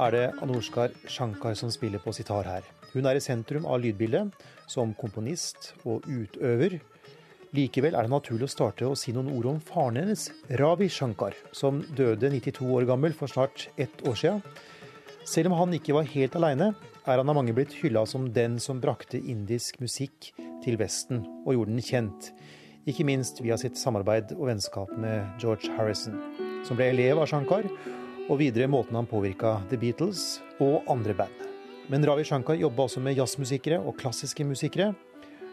Er 0.00 0.14
det 0.14 0.26
Anushkar 0.40 0.94
Shankar 1.08 1.56
som 1.58 1.70
spiller 1.72 2.00
på 2.00 2.12
sitar 2.16 2.46
her. 2.48 2.64
Hun 2.94 3.06
er 3.06 3.18
i 3.18 3.22
sentrum 3.22 3.66
av 3.68 3.82
lydbildet, 3.82 4.32
som 4.70 4.94
komponist 4.98 5.74
og 5.84 6.06
utøver. 6.08 6.78
Likevel 7.54 7.96
er 7.98 8.06
det 8.06 8.12
naturlig 8.12 8.46
å 8.46 8.52
starte 8.52 8.86
å 8.86 8.96
si 8.98 9.12
noen 9.12 9.30
ord 9.34 9.48
om 9.50 9.58
faren 9.60 9.98
hennes, 10.00 10.28
Ravi 10.60 10.88
Shankar, 10.90 11.36
som 11.52 11.82
døde 11.98 12.30
92 12.30 12.68
år 12.78 12.86
gammel 12.88 13.16
for 13.16 13.30
snart 13.30 13.68
ett 13.76 14.04
år 14.06 14.16
siden. 14.18 14.42
Selv 15.26 15.50
om 15.50 15.58
han 15.58 15.74
ikke 15.76 15.94
var 15.94 16.08
helt 16.08 16.38
aleine, 16.38 16.72
er 17.04 17.18
han 17.18 17.28
av 17.28 17.36
mange 17.36 17.54
blitt 17.56 17.74
hylla 17.80 18.06
som 18.08 18.30
den 18.32 18.58
som 18.62 18.80
brakte 18.80 19.18
indisk 19.18 19.80
musikk 19.82 20.30
til 20.64 20.78
Vesten 20.80 21.24
og 21.44 21.54
gjorde 21.56 21.74
den 21.74 21.84
kjent. 21.84 22.30
Ikke 22.88 23.04
minst 23.04 23.42
via 23.44 23.58
sitt 23.60 23.76
samarbeid 23.76 24.32
og 24.38 24.46
vennskap 24.48 24.92
med 24.96 25.42
George 25.42 25.72
Harrison, 25.76 26.16
som 26.64 26.78
ble 26.78 26.92
elev 26.94 27.20
av 27.20 27.28
Shankar 27.28 27.68
og 28.30 28.38
videre 28.38 28.70
måten 28.70 28.94
han 28.94 29.08
påvirka 29.10 29.56
The 29.70 29.78
Beatles 29.80 30.38
og 30.62 30.86
andre 30.90 31.16
band. 31.18 31.46
Men 31.90 32.04
Ravi 32.06 32.22
Shankar 32.24 32.54
jobba 32.54 32.86
også 32.86 33.02
med 33.02 33.18
jazzmusikere 33.18 33.80
og 33.82 33.96
klassiske 33.98 34.46
musikere. 34.46 34.92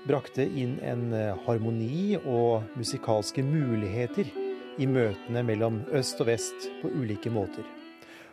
Brakte 0.05 0.45
inn 0.45 0.75
en 0.85 1.09
eh, 1.17 1.33
harmoni 1.47 2.19
og 2.19 2.67
musikalske 2.77 3.41
muligheter 3.43 4.29
i 4.77 4.85
møtene 4.85 5.41
mellom 5.43 5.81
øst 5.97 6.21
og 6.21 6.29
vest 6.29 6.69
på 6.83 6.91
ulike 6.93 7.33
måter. 7.33 7.65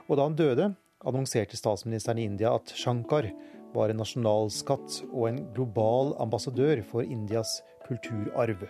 Og 0.05 0.21
da 0.21 0.29
han 0.29 0.37
døde, 0.37 0.69
annonserte 1.05 1.57
statsministeren 1.57 2.21
i 2.21 2.29
India 2.29 2.53
at 2.53 2.75
Shankar 2.77 3.31
var 3.75 3.91
en 3.91 4.03
nasjonalskatt 4.03 5.01
og 5.09 5.31
en 5.31 5.41
global 5.57 6.13
ambassadør 6.21 6.85
for 6.93 7.03
Indias 7.03 7.63
kulturarv. 7.89 8.69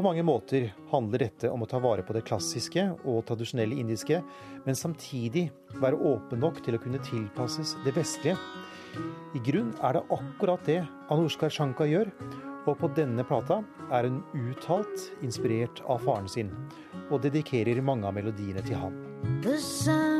På 0.00 0.04
mange 0.04 0.22
måter 0.24 0.70
handler 0.88 1.20
dette 1.20 1.48
om 1.52 1.60
å 1.60 1.66
ta 1.68 1.76
vare 1.76 2.00
på 2.00 2.14
det 2.16 2.22
klassiske 2.24 2.86
og 3.04 3.18
tradisjonelle 3.28 3.76
indiske, 3.82 4.22
men 4.64 4.78
samtidig 4.78 5.42
være 5.76 5.98
åpen 6.08 6.40
nok 6.40 6.62
til 6.64 6.78
å 6.78 6.80
kunne 6.80 7.02
tilpasses 7.04 7.74
det 7.84 7.92
vestlige. 7.98 8.38
I 9.36 9.42
grunn 9.44 9.74
er 9.84 9.98
det 9.98 10.02
akkurat 10.16 10.64
det 10.64 10.78
Anushka 11.12 11.50
Shankar 11.52 11.90
gjør, 11.90 12.08
og 12.64 12.78
på 12.80 12.88
denne 12.96 13.26
plata 13.28 13.60
er 13.92 14.08
hun 14.08 14.22
uttalt 14.40 15.10
inspirert 15.20 15.84
av 15.84 16.00
faren 16.08 16.32
sin, 16.32 16.48
og 17.10 17.20
dedikerer 17.26 17.84
mange 17.84 18.08
av 18.08 18.16
melodiene 18.16 18.64
til 18.64 18.80
ham. 18.80 18.96
The 19.44 19.60
sun 19.60 20.19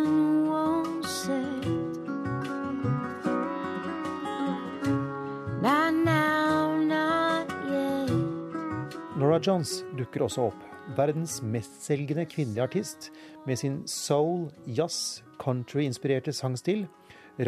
Jones 9.41 9.81
dukker 9.97 10.27
også 10.27 10.51
opp. 10.51 10.65
Verdens 10.97 11.39
mestselgende 11.41 12.27
kvinnelige 12.29 12.65
artist 12.67 13.09
med 13.47 13.59
sin 13.61 13.79
soul, 13.89 14.51
jazz, 14.67 15.23
country-inspirerte 15.41 16.35
sangstil. 16.37 16.85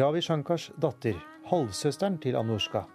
Ravi 0.01 0.21
Shankars 0.25 0.71
datter, 0.81 1.19
halvsøsteren 1.51 2.17
til 2.23 2.37
Anushka. 2.39 2.85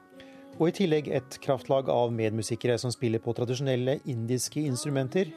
Og 0.58 0.70
i 0.70 0.74
tillegg 0.80 1.10
et 1.14 1.38
kraftlag 1.44 1.90
av 1.92 2.10
medmusikere 2.14 2.78
som 2.80 2.90
spiller 2.90 3.22
på 3.22 3.36
tradisjonelle 3.38 4.00
indiske 4.10 4.64
instrumenter, 4.66 5.30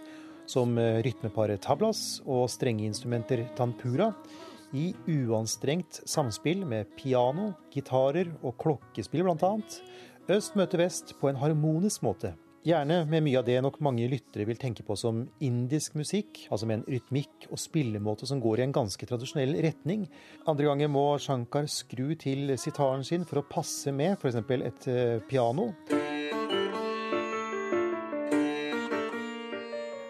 som 0.50 0.74
eh, 0.82 1.02
rytmeparet 1.06 1.62
tablas 1.62 2.21
og 2.26 2.47
strengeinstrumenter 2.50 3.45
tanpura, 3.60 4.12
i 4.74 4.93
uanstrengt 5.06 6.00
samspill 6.08 6.63
med 6.65 6.93
piano, 6.97 7.52
gitarer 7.74 8.32
og 8.41 8.56
klokkespill 8.63 9.28
bl.a. 9.28 9.58
Øst 10.32 10.56
møter 10.58 10.86
vest 10.86 11.13
på 11.19 11.30
en 11.30 11.41
harmonisk 11.41 12.06
måte 12.08 12.32
Gjerne 12.62 13.08
med 13.10 13.24
mye 13.26 13.39
av 13.39 13.45
det 13.47 13.56
nok 13.65 13.80
mange 13.82 14.06
lyttere 14.06 14.45
vil 14.45 14.60
tenke 14.62 14.84
på 14.86 14.93
som 14.93 15.24
indisk 15.41 15.95
musikk, 15.97 16.43
altså 16.54 16.67
med 16.69 16.76
en 16.76 16.84
rytmikk 16.93 17.47
og 17.47 17.58
spillemåte 17.58 18.30
som 18.30 18.38
går 18.43 18.62
i 18.62 18.65
en 18.67 18.76
ganske 18.76 19.08
tradisjonell 19.10 19.56
retning. 19.65 20.04
Andre 20.45 20.67
ganger 20.69 20.91
må 20.93 21.08
Shankar 21.17 21.65
skru 21.65 22.13
til 22.21 22.54
sitaren 22.62 23.02
sin 23.08 23.26
for 23.26 23.41
å 23.41 23.45
passe 23.50 23.89
med 23.89 24.13
f.eks. 24.13 24.38
et 24.38 24.88
eh, 24.93 25.17
piano. 25.26 25.71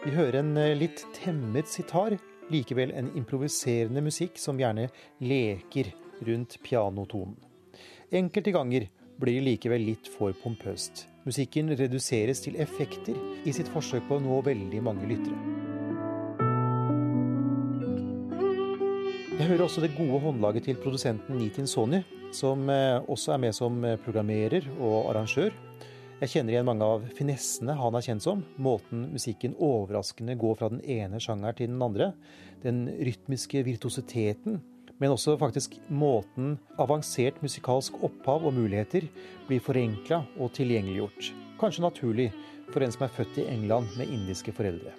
Vi 0.04 0.12
hører 0.20 0.42
en 0.42 0.52
eh, 0.60 0.76
litt 0.76 1.08
temmet 1.22 1.72
sitar, 1.72 2.20
likevel 2.52 2.92
en 2.92 3.14
improviserende 3.16 4.04
musikk 4.04 4.36
som 4.36 4.60
gjerne 4.60 4.90
leker 5.24 5.96
rundt 6.28 6.60
pianotonen. 6.68 7.40
Enkelte 8.12 8.52
ganger 8.52 8.92
blir 9.22 9.44
likevel 9.46 9.84
litt 9.86 10.10
for 10.10 10.34
pompøst. 10.44 11.06
Musikken 11.28 11.70
reduseres 11.78 12.42
til 12.42 12.58
effekter 12.62 13.18
i 13.46 13.54
sitt 13.54 13.70
forsøk 13.70 14.08
på 14.08 14.18
å 14.18 14.24
nå 14.24 14.40
veldig 14.48 14.82
mange 14.82 15.10
lyttere. 15.10 15.38
Jeg 19.38 19.50
hører 19.50 19.66
også 19.66 19.82
det 19.82 19.96
gode 19.98 20.20
håndlaget 20.22 20.68
til 20.70 20.80
produsenten 20.82 21.38
Nitin 21.40 21.70
Sony, 21.70 22.02
som 22.34 22.70
eh, 22.70 23.02
også 23.10 23.36
er 23.36 23.40
med 23.42 23.56
som 23.58 23.78
eh, 23.86 23.98
programmerer 24.02 24.68
og 24.78 25.12
arrangør. 25.12 25.54
Jeg 26.22 26.30
kjenner 26.36 26.54
igjen 26.54 26.68
mange 26.68 26.86
av 26.86 27.06
finessene 27.18 27.74
han 27.80 27.96
er 27.98 28.06
kjent 28.06 28.22
som. 28.22 28.44
Måten 28.62 29.08
musikken 29.16 29.56
overraskende 29.58 30.36
går 30.38 30.60
fra 30.60 30.70
den 30.70 30.84
ene 30.86 31.22
sjangeren 31.22 31.58
til 31.58 31.72
den 31.72 31.82
andre. 31.82 32.12
Den 32.62 32.84
rytmiske 32.94 33.64
virtuositeten 33.66 34.60
men 35.02 35.16
også 35.16 35.34
faktisk 35.42 35.80
måten 35.90 36.60
avansert 36.80 37.40
musikalsk 37.42 37.98
opphav 38.06 38.46
og 38.46 38.54
muligheter 38.54 39.08
blir 39.48 39.64
forenkla 39.66 40.22
og 40.38 40.54
tilgjengeliggjort. 40.54 41.32
Kanskje 41.58 41.86
naturlig 41.88 42.28
for 42.70 42.86
en 42.86 42.94
som 42.94 43.08
er 43.08 43.16
født 43.16 43.42
i 43.42 43.48
England 43.50 43.90
med 43.98 44.14
indiske 44.14 44.54
foreldre. 44.54 44.94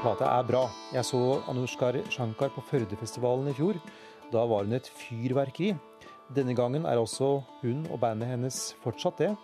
Plata 0.00 0.28
er 0.28 0.46
bra. 0.48 0.62
Jeg 0.92 1.04
så 1.04 1.40
Anushkar 1.48 1.98
Shankar 2.12 2.52
på 2.54 2.64
Førdefestivalen 2.70 3.50
i 3.50 3.56
fjor. 3.56 3.80
Da 4.32 4.44
var 4.48 4.64
hun 4.64 4.76
et 4.76 4.88
fyrverkeri. 5.00 5.74
Denne 6.32 6.54
gangen 6.56 6.86
er 6.86 7.00
også 7.00 7.40
hun 7.60 7.84
og 7.90 8.00
bandet 8.04 8.30
hennes 8.30 8.62
fortsatt 8.84 9.18
det, 9.18 9.34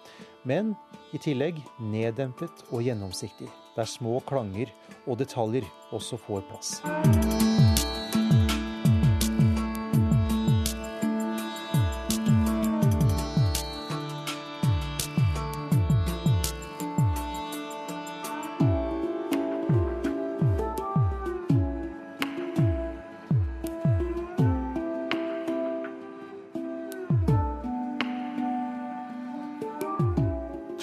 men 0.46 0.76
i 1.12 1.20
tillegg 1.20 1.58
neddempet 1.82 2.68
og 2.70 2.84
gjennomsiktig 2.86 3.50
der 3.76 3.84
små 3.84 4.20
klanger 4.26 4.72
og 5.06 5.18
detaljer 5.20 5.68
også 5.92 6.16
får 6.16 6.44
plass. 6.50 6.80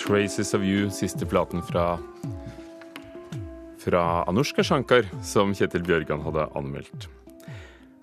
Traces 0.04 0.54
of 0.54 0.62
You, 0.62 0.90
siste 0.94 1.26
platen 1.26 1.64
fra 1.64 1.98
fra 3.84 4.24
Anushka 4.30 4.64
Shankar, 4.64 5.10
som 5.26 5.52
Kjetil 5.56 5.84
Bjørgan 5.88 6.24
hadde 6.24 6.48
anmeldt. 6.58 7.10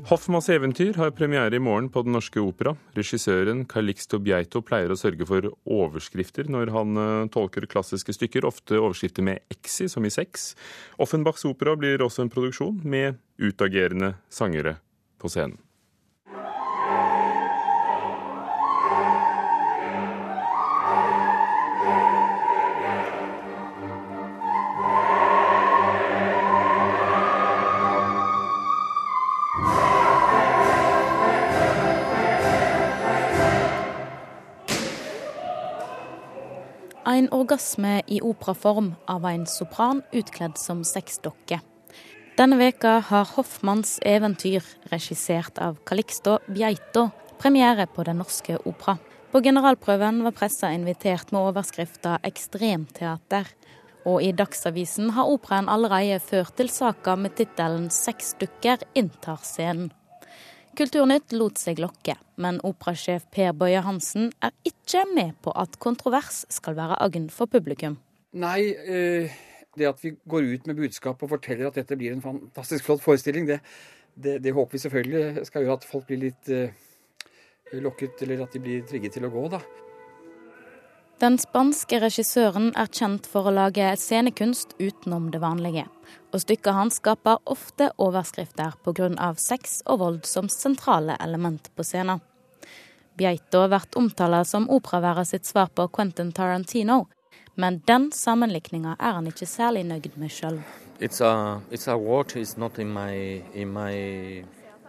Hoffmanns 0.09 0.49
eventyr 0.49 0.97
har 0.97 1.11
premiere 1.13 1.59
i 1.59 1.61
morgen 1.61 1.91
på 1.93 2.03
Den 2.07 2.15
Norske 2.17 2.41
Opera. 2.41 2.73
Regissøren 2.97 3.67
Calixto 3.69 4.17
Bieito 4.23 4.63
pleier 4.65 4.93
å 4.93 4.97
sørge 4.97 5.27
for 5.29 5.51
overskrifter 5.69 6.49
når 6.49 6.73
han 6.73 7.01
eh, 7.01 7.29
tolker 7.35 7.69
klassiske 7.69 8.15
stykker, 8.17 8.49
ofte 8.49 8.81
overskrifter 8.81 9.27
med 9.27 9.45
exi, 9.53 9.91
som 9.93 10.07
i 10.09 10.13
sex. 10.15 10.55
Offenbachs 10.97 11.45
opera 11.49 11.77
blir 11.77 12.01
også 12.01 12.25
en 12.25 12.33
produksjon 12.33 12.81
med 12.81 13.21
utagerende 13.37 14.15
sangere 14.33 14.79
på 15.21 15.29
scenen. 15.29 15.61
En 37.21 37.27
orgasme 37.37 37.99
i 38.09 38.21
operaform 38.25 38.95
av 39.05 39.27
en 39.29 39.43
sopran 39.47 39.99
utkledd 40.17 40.55
som 40.57 40.79
sexdokke. 40.89 41.59
Denne 42.39 42.57
veka 42.57 42.95
har 43.11 43.29
Hoffmanns 43.35 43.99
eventyr, 44.09 44.65
regissert 44.89 45.61
av 45.61 45.77
Calixto 45.85 46.39
Bjeito, 46.49 47.11
premiere 47.43 47.85
på 47.93 48.07
Den 48.09 48.23
Norske 48.23 48.57
Opera. 48.65 48.97
På 49.35 49.43
generalprøven 49.45 50.23
var 50.25 50.33
pressa 50.39 50.73
invitert 50.73 51.29
med 51.33 51.51
overskrifta 51.51 52.17
'Ekstremteater'. 52.25 53.53
Og 54.07 54.23
i 54.23 54.33
Dagsavisen 54.33 55.11
har 55.11 55.29
operaen 55.29 55.69
allerede 55.69 56.21
ført 56.21 56.57
til 56.57 56.71
saka 56.73 57.17
med 57.17 57.37
tittelen 57.37 57.91
'Seks 57.91 58.35
dukker 58.41 58.79
inntar 58.95 59.45
scenen'. 59.45 59.91
Kulturnytt 60.81 61.35
lot 61.37 61.59
seg 61.61 61.77
lokke, 61.83 62.15
men 62.41 62.57
operasjef 62.65 63.27
Per 63.35 63.51
Bøye 63.53 63.83
Hansen 63.85 64.31
er 64.41 64.55
ikke 64.65 65.03
med 65.13 65.35
på 65.45 65.53
at 65.53 65.75
kontrovers 65.83 66.47
skal 66.49 66.73
være 66.79 66.97
agn 67.05 67.27
for 67.29 67.53
publikum. 67.53 67.99
Nei, 68.41 68.71
eh, 68.73 69.35
det 69.77 69.91
at 69.91 70.01
vi 70.01 70.15
går 70.25 70.49
ut 70.55 70.71
med 70.71 70.81
budskap 70.81 71.21
og 71.21 71.35
forteller 71.35 71.69
at 71.69 71.77
dette 71.77 71.99
blir 72.01 72.15
en 72.15 72.25
fantastisk 72.25 72.89
flott 72.89 73.05
forestilling, 73.05 73.45
det, 73.51 73.59
det, 74.17 74.39
det 74.41 74.55
håper 74.57 74.79
vi 74.79 74.83
selvfølgelig 74.87 75.45
skal 75.51 75.67
gjøre 75.67 75.77
at 75.83 75.85
folk 75.91 76.09
blir 76.09 76.23
litt 76.25 76.49
eh, 76.49 76.73
lokket, 77.77 78.25
eller 78.25 78.47
at 78.47 78.57
de 78.57 78.65
blir 78.65 78.89
trigget 78.89 79.19
til 79.19 79.29
å 79.29 79.33
gå, 79.37 79.45
da. 79.53 79.61
Den 81.21 81.35
spanske 81.37 81.99
regissøren 82.01 82.71
er 82.81 82.89
kjent 82.89 83.27
for 83.29 83.45
å 83.45 83.53
lage 83.53 83.91
scenekunst 84.01 84.71
utenom 84.81 85.27
det 85.35 85.43
vanlige. 85.43 85.83
Og 86.33 86.41
stykket 86.41 86.73
hans 86.73 86.97
skaper 86.97 87.43
ofte 87.45 87.91
overskrifter 88.01 88.79
pga. 88.81 89.35
sex 89.37 89.83
og 89.85 89.99
vold 90.01 90.25
som 90.25 90.49
sentrale 90.49 91.19
element 91.21 91.69
på 91.77 91.85
scenen. 91.85 92.23
Bjeito 93.21 93.67
blir 93.69 93.85
omtalt 94.01 94.49
som 94.49 94.71
operaværet 94.71 95.29
sitt 95.29 95.45
svar 95.45 95.69
på 95.69 95.89
Quentin 95.93 96.33
Tarantino, 96.33 97.07
men 97.55 97.83
den 97.87 98.11
sammenlikninga 98.13 98.97
er 98.99 99.13
han 99.13 99.27
ikke 99.27 99.47
særlig 99.47 99.85
nøyd 99.85 100.17
med 100.17 100.31
sjøl. 100.33 100.63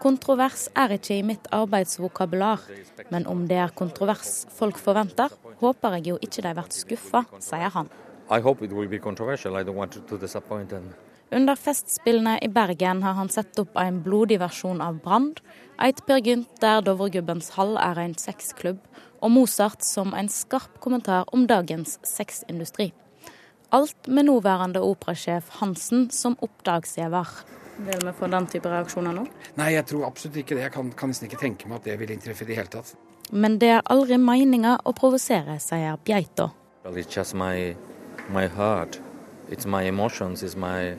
Kontrovers 0.01 0.69
er 0.75 0.95
ikke 0.95 1.17
i 1.19 1.23
mitt 1.27 1.51
arbeidsvokabular, 1.51 2.63
men 3.11 3.27
om 3.27 3.43
det 3.47 3.59
er 3.59 3.75
kontrovers 3.75 4.45
folk 4.55 4.79
forventer, 4.79 5.29
håper 5.61 5.97
jeg 5.97 6.11
jo 6.11 6.19
ikke 6.21 6.43
de 6.45 6.53
blir 6.57 6.75
skuffa, 6.75 7.23
sier 7.39 7.71
han. 7.75 7.89
Under 11.31 11.55
Festspillene 11.55 12.37
i 12.43 12.49
Bergen 12.51 13.03
har 13.03 13.13
han 13.15 13.29
sett 13.31 13.59
opp 13.61 13.77
en 13.79 14.01
blodig 14.03 14.39
versjon 14.41 14.81
av 14.83 14.97
Brand, 15.03 15.39
et 15.81 16.01
Per 16.07 16.19
Gynt 16.19 16.59
der 16.59 16.81
Dovregubbens 16.83 17.53
hall 17.55 17.77
er 17.79 18.01
en 18.03 18.17
sexklubb, 18.19 18.81
og 19.21 19.31
Mozart 19.31 19.85
som 19.85 20.11
en 20.17 20.29
skarp 20.29 20.79
kommentar 20.83 21.29
om 21.31 21.45
dagens 21.47 21.99
sexindustri. 22.03 22.91
Alt 23.71 24.07
med 24.07 24.27
nåværende 24.27 24.81
operasjef 24.83 25.47
Hansen 25.61 26.09
som 26.11 26.35
oppdragsgiver. 26.43 27.29
Vil 27.77 28.03
vi 28.03 28.13
få 28.17 28.27
den 28.27 28.47
type 28.51 28.69
reaksjoner 28.69 29.15
nå? 29.15 29.23
Nei, 29.55 29.71
jeg 29.77 29.87
tror 29.87 30.09
absolutt 30.09 30.41
ikke 30.43 30.57
det. 30.57 30.65
Jeg 30.67 30.73
kan, 30.75 30.91
kan 30.91 31.13
nesten 31.13 31.29
ikke 31.29 31.39
tenke 31.39 31.71
meg 31.71 31.79
at 31.79 31.87
det 31.87 31.95
vil 32.01 32.11
inntreffe 32.11 32.43
i 32.43 32.51
det 32.51 32.59
hele 32.59 32.73
tatt. 32.75 32.91
Men 33.31 33.59
det 33.59 33.69
er 33.77 33.85
aldri 33.87 34.17
meninga 34.19 34.77
å 34.83 34.91
provosere, 34.95 35.55
sier 35.63 35.99
Bjeito. 36.03 36.49
Well, 36.83 36.97
it's 36.97 37.15
just 37.15 37.33
my, 37.33 37.75
my 38.29 38.47
heart. 38.47 38.99
It's 39.49 39.65
my 39.65 39.83
emotions. 39.87 40.43
It's 40.43 40.55
my, 40.55 40.95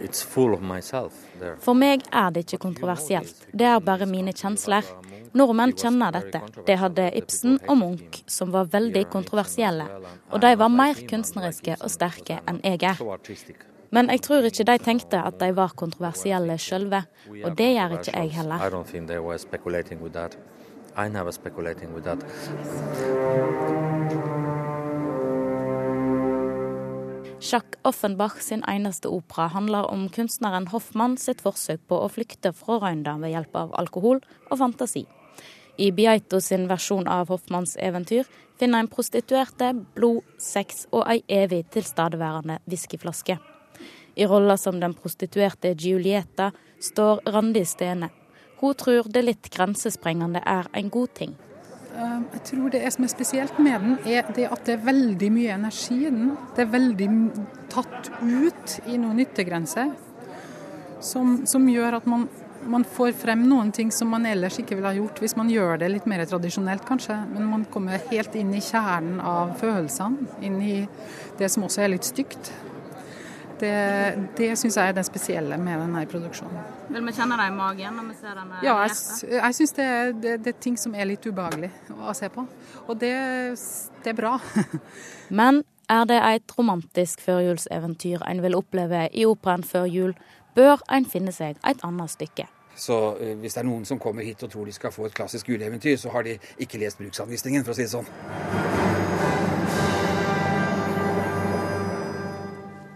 it's 0.00 0.22
full 0.22 0.54
of 0.54 0.62
myself 0.62 1.12
there. 1.40 1.56
For 1.58 1.74
meg 1.74 2.04
er 2.12 2.30
det 2.30 2.44
ikke 2.46 2.60
kontroversielt. 2.68 3.48
Det 3.50 3.66
er 3.66 3.82
bare 3.82 4.06
mine 4.06 4.34
kjensler. 4.36 4.86
Nordmenn 5.34 5.74
kjenner 5.74 6.14
dette. 6.14 6.42
Det 6.66 6.78
hadde 6.78 7.08
Ibsen 7.18 7.58
og 7.66 7.78
Munch, 7.80 8.22
som 8.30 8.52
var 8.54 8.70
veldig 8.70 9.06
kontroversielle. 9.10 9.88
Og 10.30 10.42
de 10.44 10.54
var 10.60 10.70
mer 10.70 11.02
kunstneriske 11.10 11.78
og 11.80 11.90
sterke 11.90 12.38
enn 12.46 12.62
jeg 12.62 12.82
er. 12.92 13.02
Men 13.92 14.08
jeg 14.08 14.22
tror 14.24 14.46
ikke 14.48 14.64
de 14.68 14.78
tenkte 14.80 15.20
at 15.20 15.40
de 15.40 15.50
var 15.56 15.74
kontroversielle 15.76 16.54
sjølve, 16.60 17.02
og 17.42 17.56
det 17.58 17.70
gjør 17.74 17.98
ikke 17.98 18.14
jeg 18.14 18.30
heller. 18.38 18.62
Jacques 27.40 27.78
Offenbach 27.82 28.40
sin 28.40 28.62
eneste 28.68 29.08
opera 29.08 29.46
handler 29.54 29.88
om 29.90 30.08
kunstneren 30.08 30.68
Hoffmann 30.68 31.16
sitt 31.18 31.40
forsøk 31.42 31.80
på 31.88 31.98
å 32.04 32.10
flykte 32.12 32.52
fra 32.52 32.78
røynda 32.84 33.16
ved 33.24 33.32
hjelp 33.34 33.56
av 33.56 33.74
alkohol 33.80 34.20
og 34.50 34.60
fantasi. 34.60 35.06
I 35.80 35.90
Beito 35.96 36.40
sin 36.44 36.68
versjon 36.68 37.08
av 37.08 37.32
Hoffmanns 37.32 37.74
eventyr 37.80 38.28
finner 38.60 38.84
en 38.84 38.92
prostituerte, 38.92 39.72
blod, 39.96 40.22
sex 40.38 40.86
og 40.92 41.08
ei 41.08 41.22
evig 41.26 41.64
tilstedeværende 41.72 42.60
whiskyflaske. 42.68 43.38
I 44.14 44.28
rolla 44.28 44.58
som 44.60 44.80
den 44.80 44.92
prostituerte 44.94 45.72
Giulietta 45.72 46.52
står 46.80 47.24
Randi 47.32 47.64
Stene. 47.64 48.12
Hun 48.62 48.76
tror 48.78 49.08
det 49.10 49.24
litt 49.26 49.48
grensesprengende 49.50 50.42
er 50.46 50.68
en 50.78 50.90
god 50.94 51.16
ting. 51.18 51.32
Ehm, 51.98 52.28
jeg 52.32 52.44
tror 52.50 52.70
det 52.72 52.82
som 52.94 53.04
er 53.04 53.10
spesielt 53.10 53.58
med 53.58 53.80
den, 53.82 53.96
er 54.06 54.28
det 54.36 54.46
at 54.48 54.62
det 54.68 54.76
er 54.76 54.86
veldig 54.86 55.30
mye 55.34 55.56
energi 55.56 55.98
i 56.06 56.12
den. 56.12 56.30
Det 56.54 56.64
er 56.64 56.70
veldig 56.72 57.08
tatt 57.72 58.12
ut 58.22 58.78
i 58.86 58.96
noen 59.00 59.18
nyttegrenser, 59.18 59.92
som, 61.02 61.40
som 61.50 61.66
gjør 61.68 61.98
at 61.98 62.06
man, 62.06 62.28
man, 62.70 62.86
får 62.86 63.12
frem 63.18 63.42
noen 63.50 63.72
ting 63.74 63.90
som 63.92 64.12
man 64.14 64.28
ellers 64.30 64.60
ikke 64.62 64.78
ville 64.78 64.92
ha 64.92 64.96
gjort 64.96 65.18
hvis 65.20 65.34
man 65.36 65.50
gjør 65.50 65.82
det 65.82 65.90
litt 65.90 66.06
mer 66.06 66.24
tradisjonelt, 66.30 66.86
kanskje. 66.88 67.18
Men 67.34 67.50
man 67.50 67.66
kommer 67.72 68.00
helt 68.12 68.38
inn 68.38 68.54
i 68.54 68.62
kjernen 68.62 69.18
av 69.18 69.56
følelsene, 69.60 70.30
inn 70.40 70.60
i 70.62 70.76
det 71.40 71.50
som 71.52 71.66
også 71.66 71.82
er 71.82 71.96
litt 71.96 72.06
stygt. 72.06 72.54
Det, 73.62 73.72
det 74.34 74.48
syns 74.58 74.74
jeg 74.74 74.90
er 74.90 74.94
det 74.96 75.04
spesielle 75.06 75.54
med 75.60 75.78
denne 75.84 76.00
produksjonen. 76.10 76.64
Vil 76.90 77.04
vi 77.06 77.12
kjenne 77.14 77.36
det 77.38 77.44
i 77.46 77.52
magen 77.54 77.98
når 78.00 78.08
vi 78.08 78.16
ser 78.18 78.34
den? 78.34 78.48
Ja, 78.66 78.72
jeg, 78.82 78.96
jeg 79.36 79.58
syns 79.58 79.76
det, 79.76 79.86
det, 80.24 80.32
det, 80.42 80.54
er 80.56 80.64
ting 80.66 80.78
som 80.80 80.96
er 80.98 81.06
litt 81.06 81.28
ubehagelig 81.28 81.70
å 81.94 82.14
se 82.18 82.26
på. 82.34 82.42
Og 82.88 82.98
det, 82.98 83.12
det 84.02 84.10
er 84.10 84.18
bra. 84.18 84.32
Men 85.42 85.62
er 85.92 86.08
det 86.10 86.18
et 86.26 86.56
romantisk 86.58 87.22
førjulseventyr 87.22 88.26
en 88.26 88.42
vil 88.42 88.58
oppleve 88.58 89.06
i 89.14 89.28
operaen 89.30 89.62
før 89.62 89.86
jul, 89.86 90.16
bør 90.58 90.82
en 90.90 91.06
finne 91.06 91.30
seg 91.30 91.62
et 91.62 91.86
annet 91.86 92.10
stykke. 92.10 92.48
Så 92.74 92.98
eh, 93.20 93.36
hvis 93.38 93.54
det 93.54 93.62
er 93.62 93.68
noen 93.68 93.86
som 93.86 94.02
kommer 94.02 94.26
hit 94.26 94.42
og 94.42 94.50
tror 94.50 94.66
de 94.66 94.74
skal 94.74 94.90
få 94.90 95.06
et 95.06 95.14
klassisk 95.14 95.54
juleeventyr, 95.54 95.96
så 96.02 96.10
har 96.10 96.26
de 96.26 96.38
ikke 96.58 96.82
lest 96.82 96.98
bruksanvisningen, 96.98 97.62
for 97.62 97.76
å 97.76 97.78
si 97.78 97.86
det 97.86 97.94
sånn. 97.94 98.71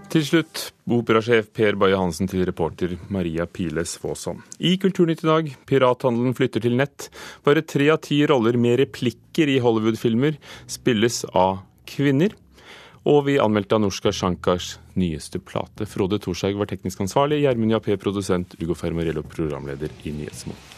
Til 0.07 0.23
slutt, 0.23 0.61
operasjef 0.87 1.49
Per 1.57 1.77
Baye 1.81 1.97
Hansen 1.99 2.29
til 2.31 2.45
reporter 2.47 2.93
Maria 3.13 3.45
Piles 3.51 3.97
Faasson. 3.99 4.39
I 4.63 4.77
Kulturnytt 4.79 5.25
i 5.25 5.29
dag, 5.29 5.51
pirathandelen 5.67 6.37
flytter 6.39 6.63
til 6.63 6.77
nett. 6.79 7.09
Bare 7.45 7.65
tre 7.67 7.89
av 7.91 7.99
ti 8.07 8.21
roller 8.31 8.55
med 8.61 8.79
replikker 8.85 9.51
i 9.51 9.59
Hollywood-filmer 9.65 10.39
spilles 10.71 11.25
av 11.35 11.59
kvinner. 11.91 12.39
Og 13.07 13.27
vi 13.27 13.37
anmeldte 13.43 13.81
Anushka 13.81 14.15
Shankars 14.15 14.77
nyeste 14.95 15.43
plate. 15.43 15.91
Frode 15.91 16.23
Thorshaug 16.23 16.63
var 16.63 16.71
teknisk 16.71 17.03
ansvarlig, 17.03 17.43
Gjermund 17.43 17.75
Jappé 17.75 17.99
produsent, 17.99 18.57
Ugo 18.63 18.79
Fermarello 18.79 19.27
programleder 19.27 19.91
i 20.07 20.15
Nyhetsmorgen. 20.15 20.76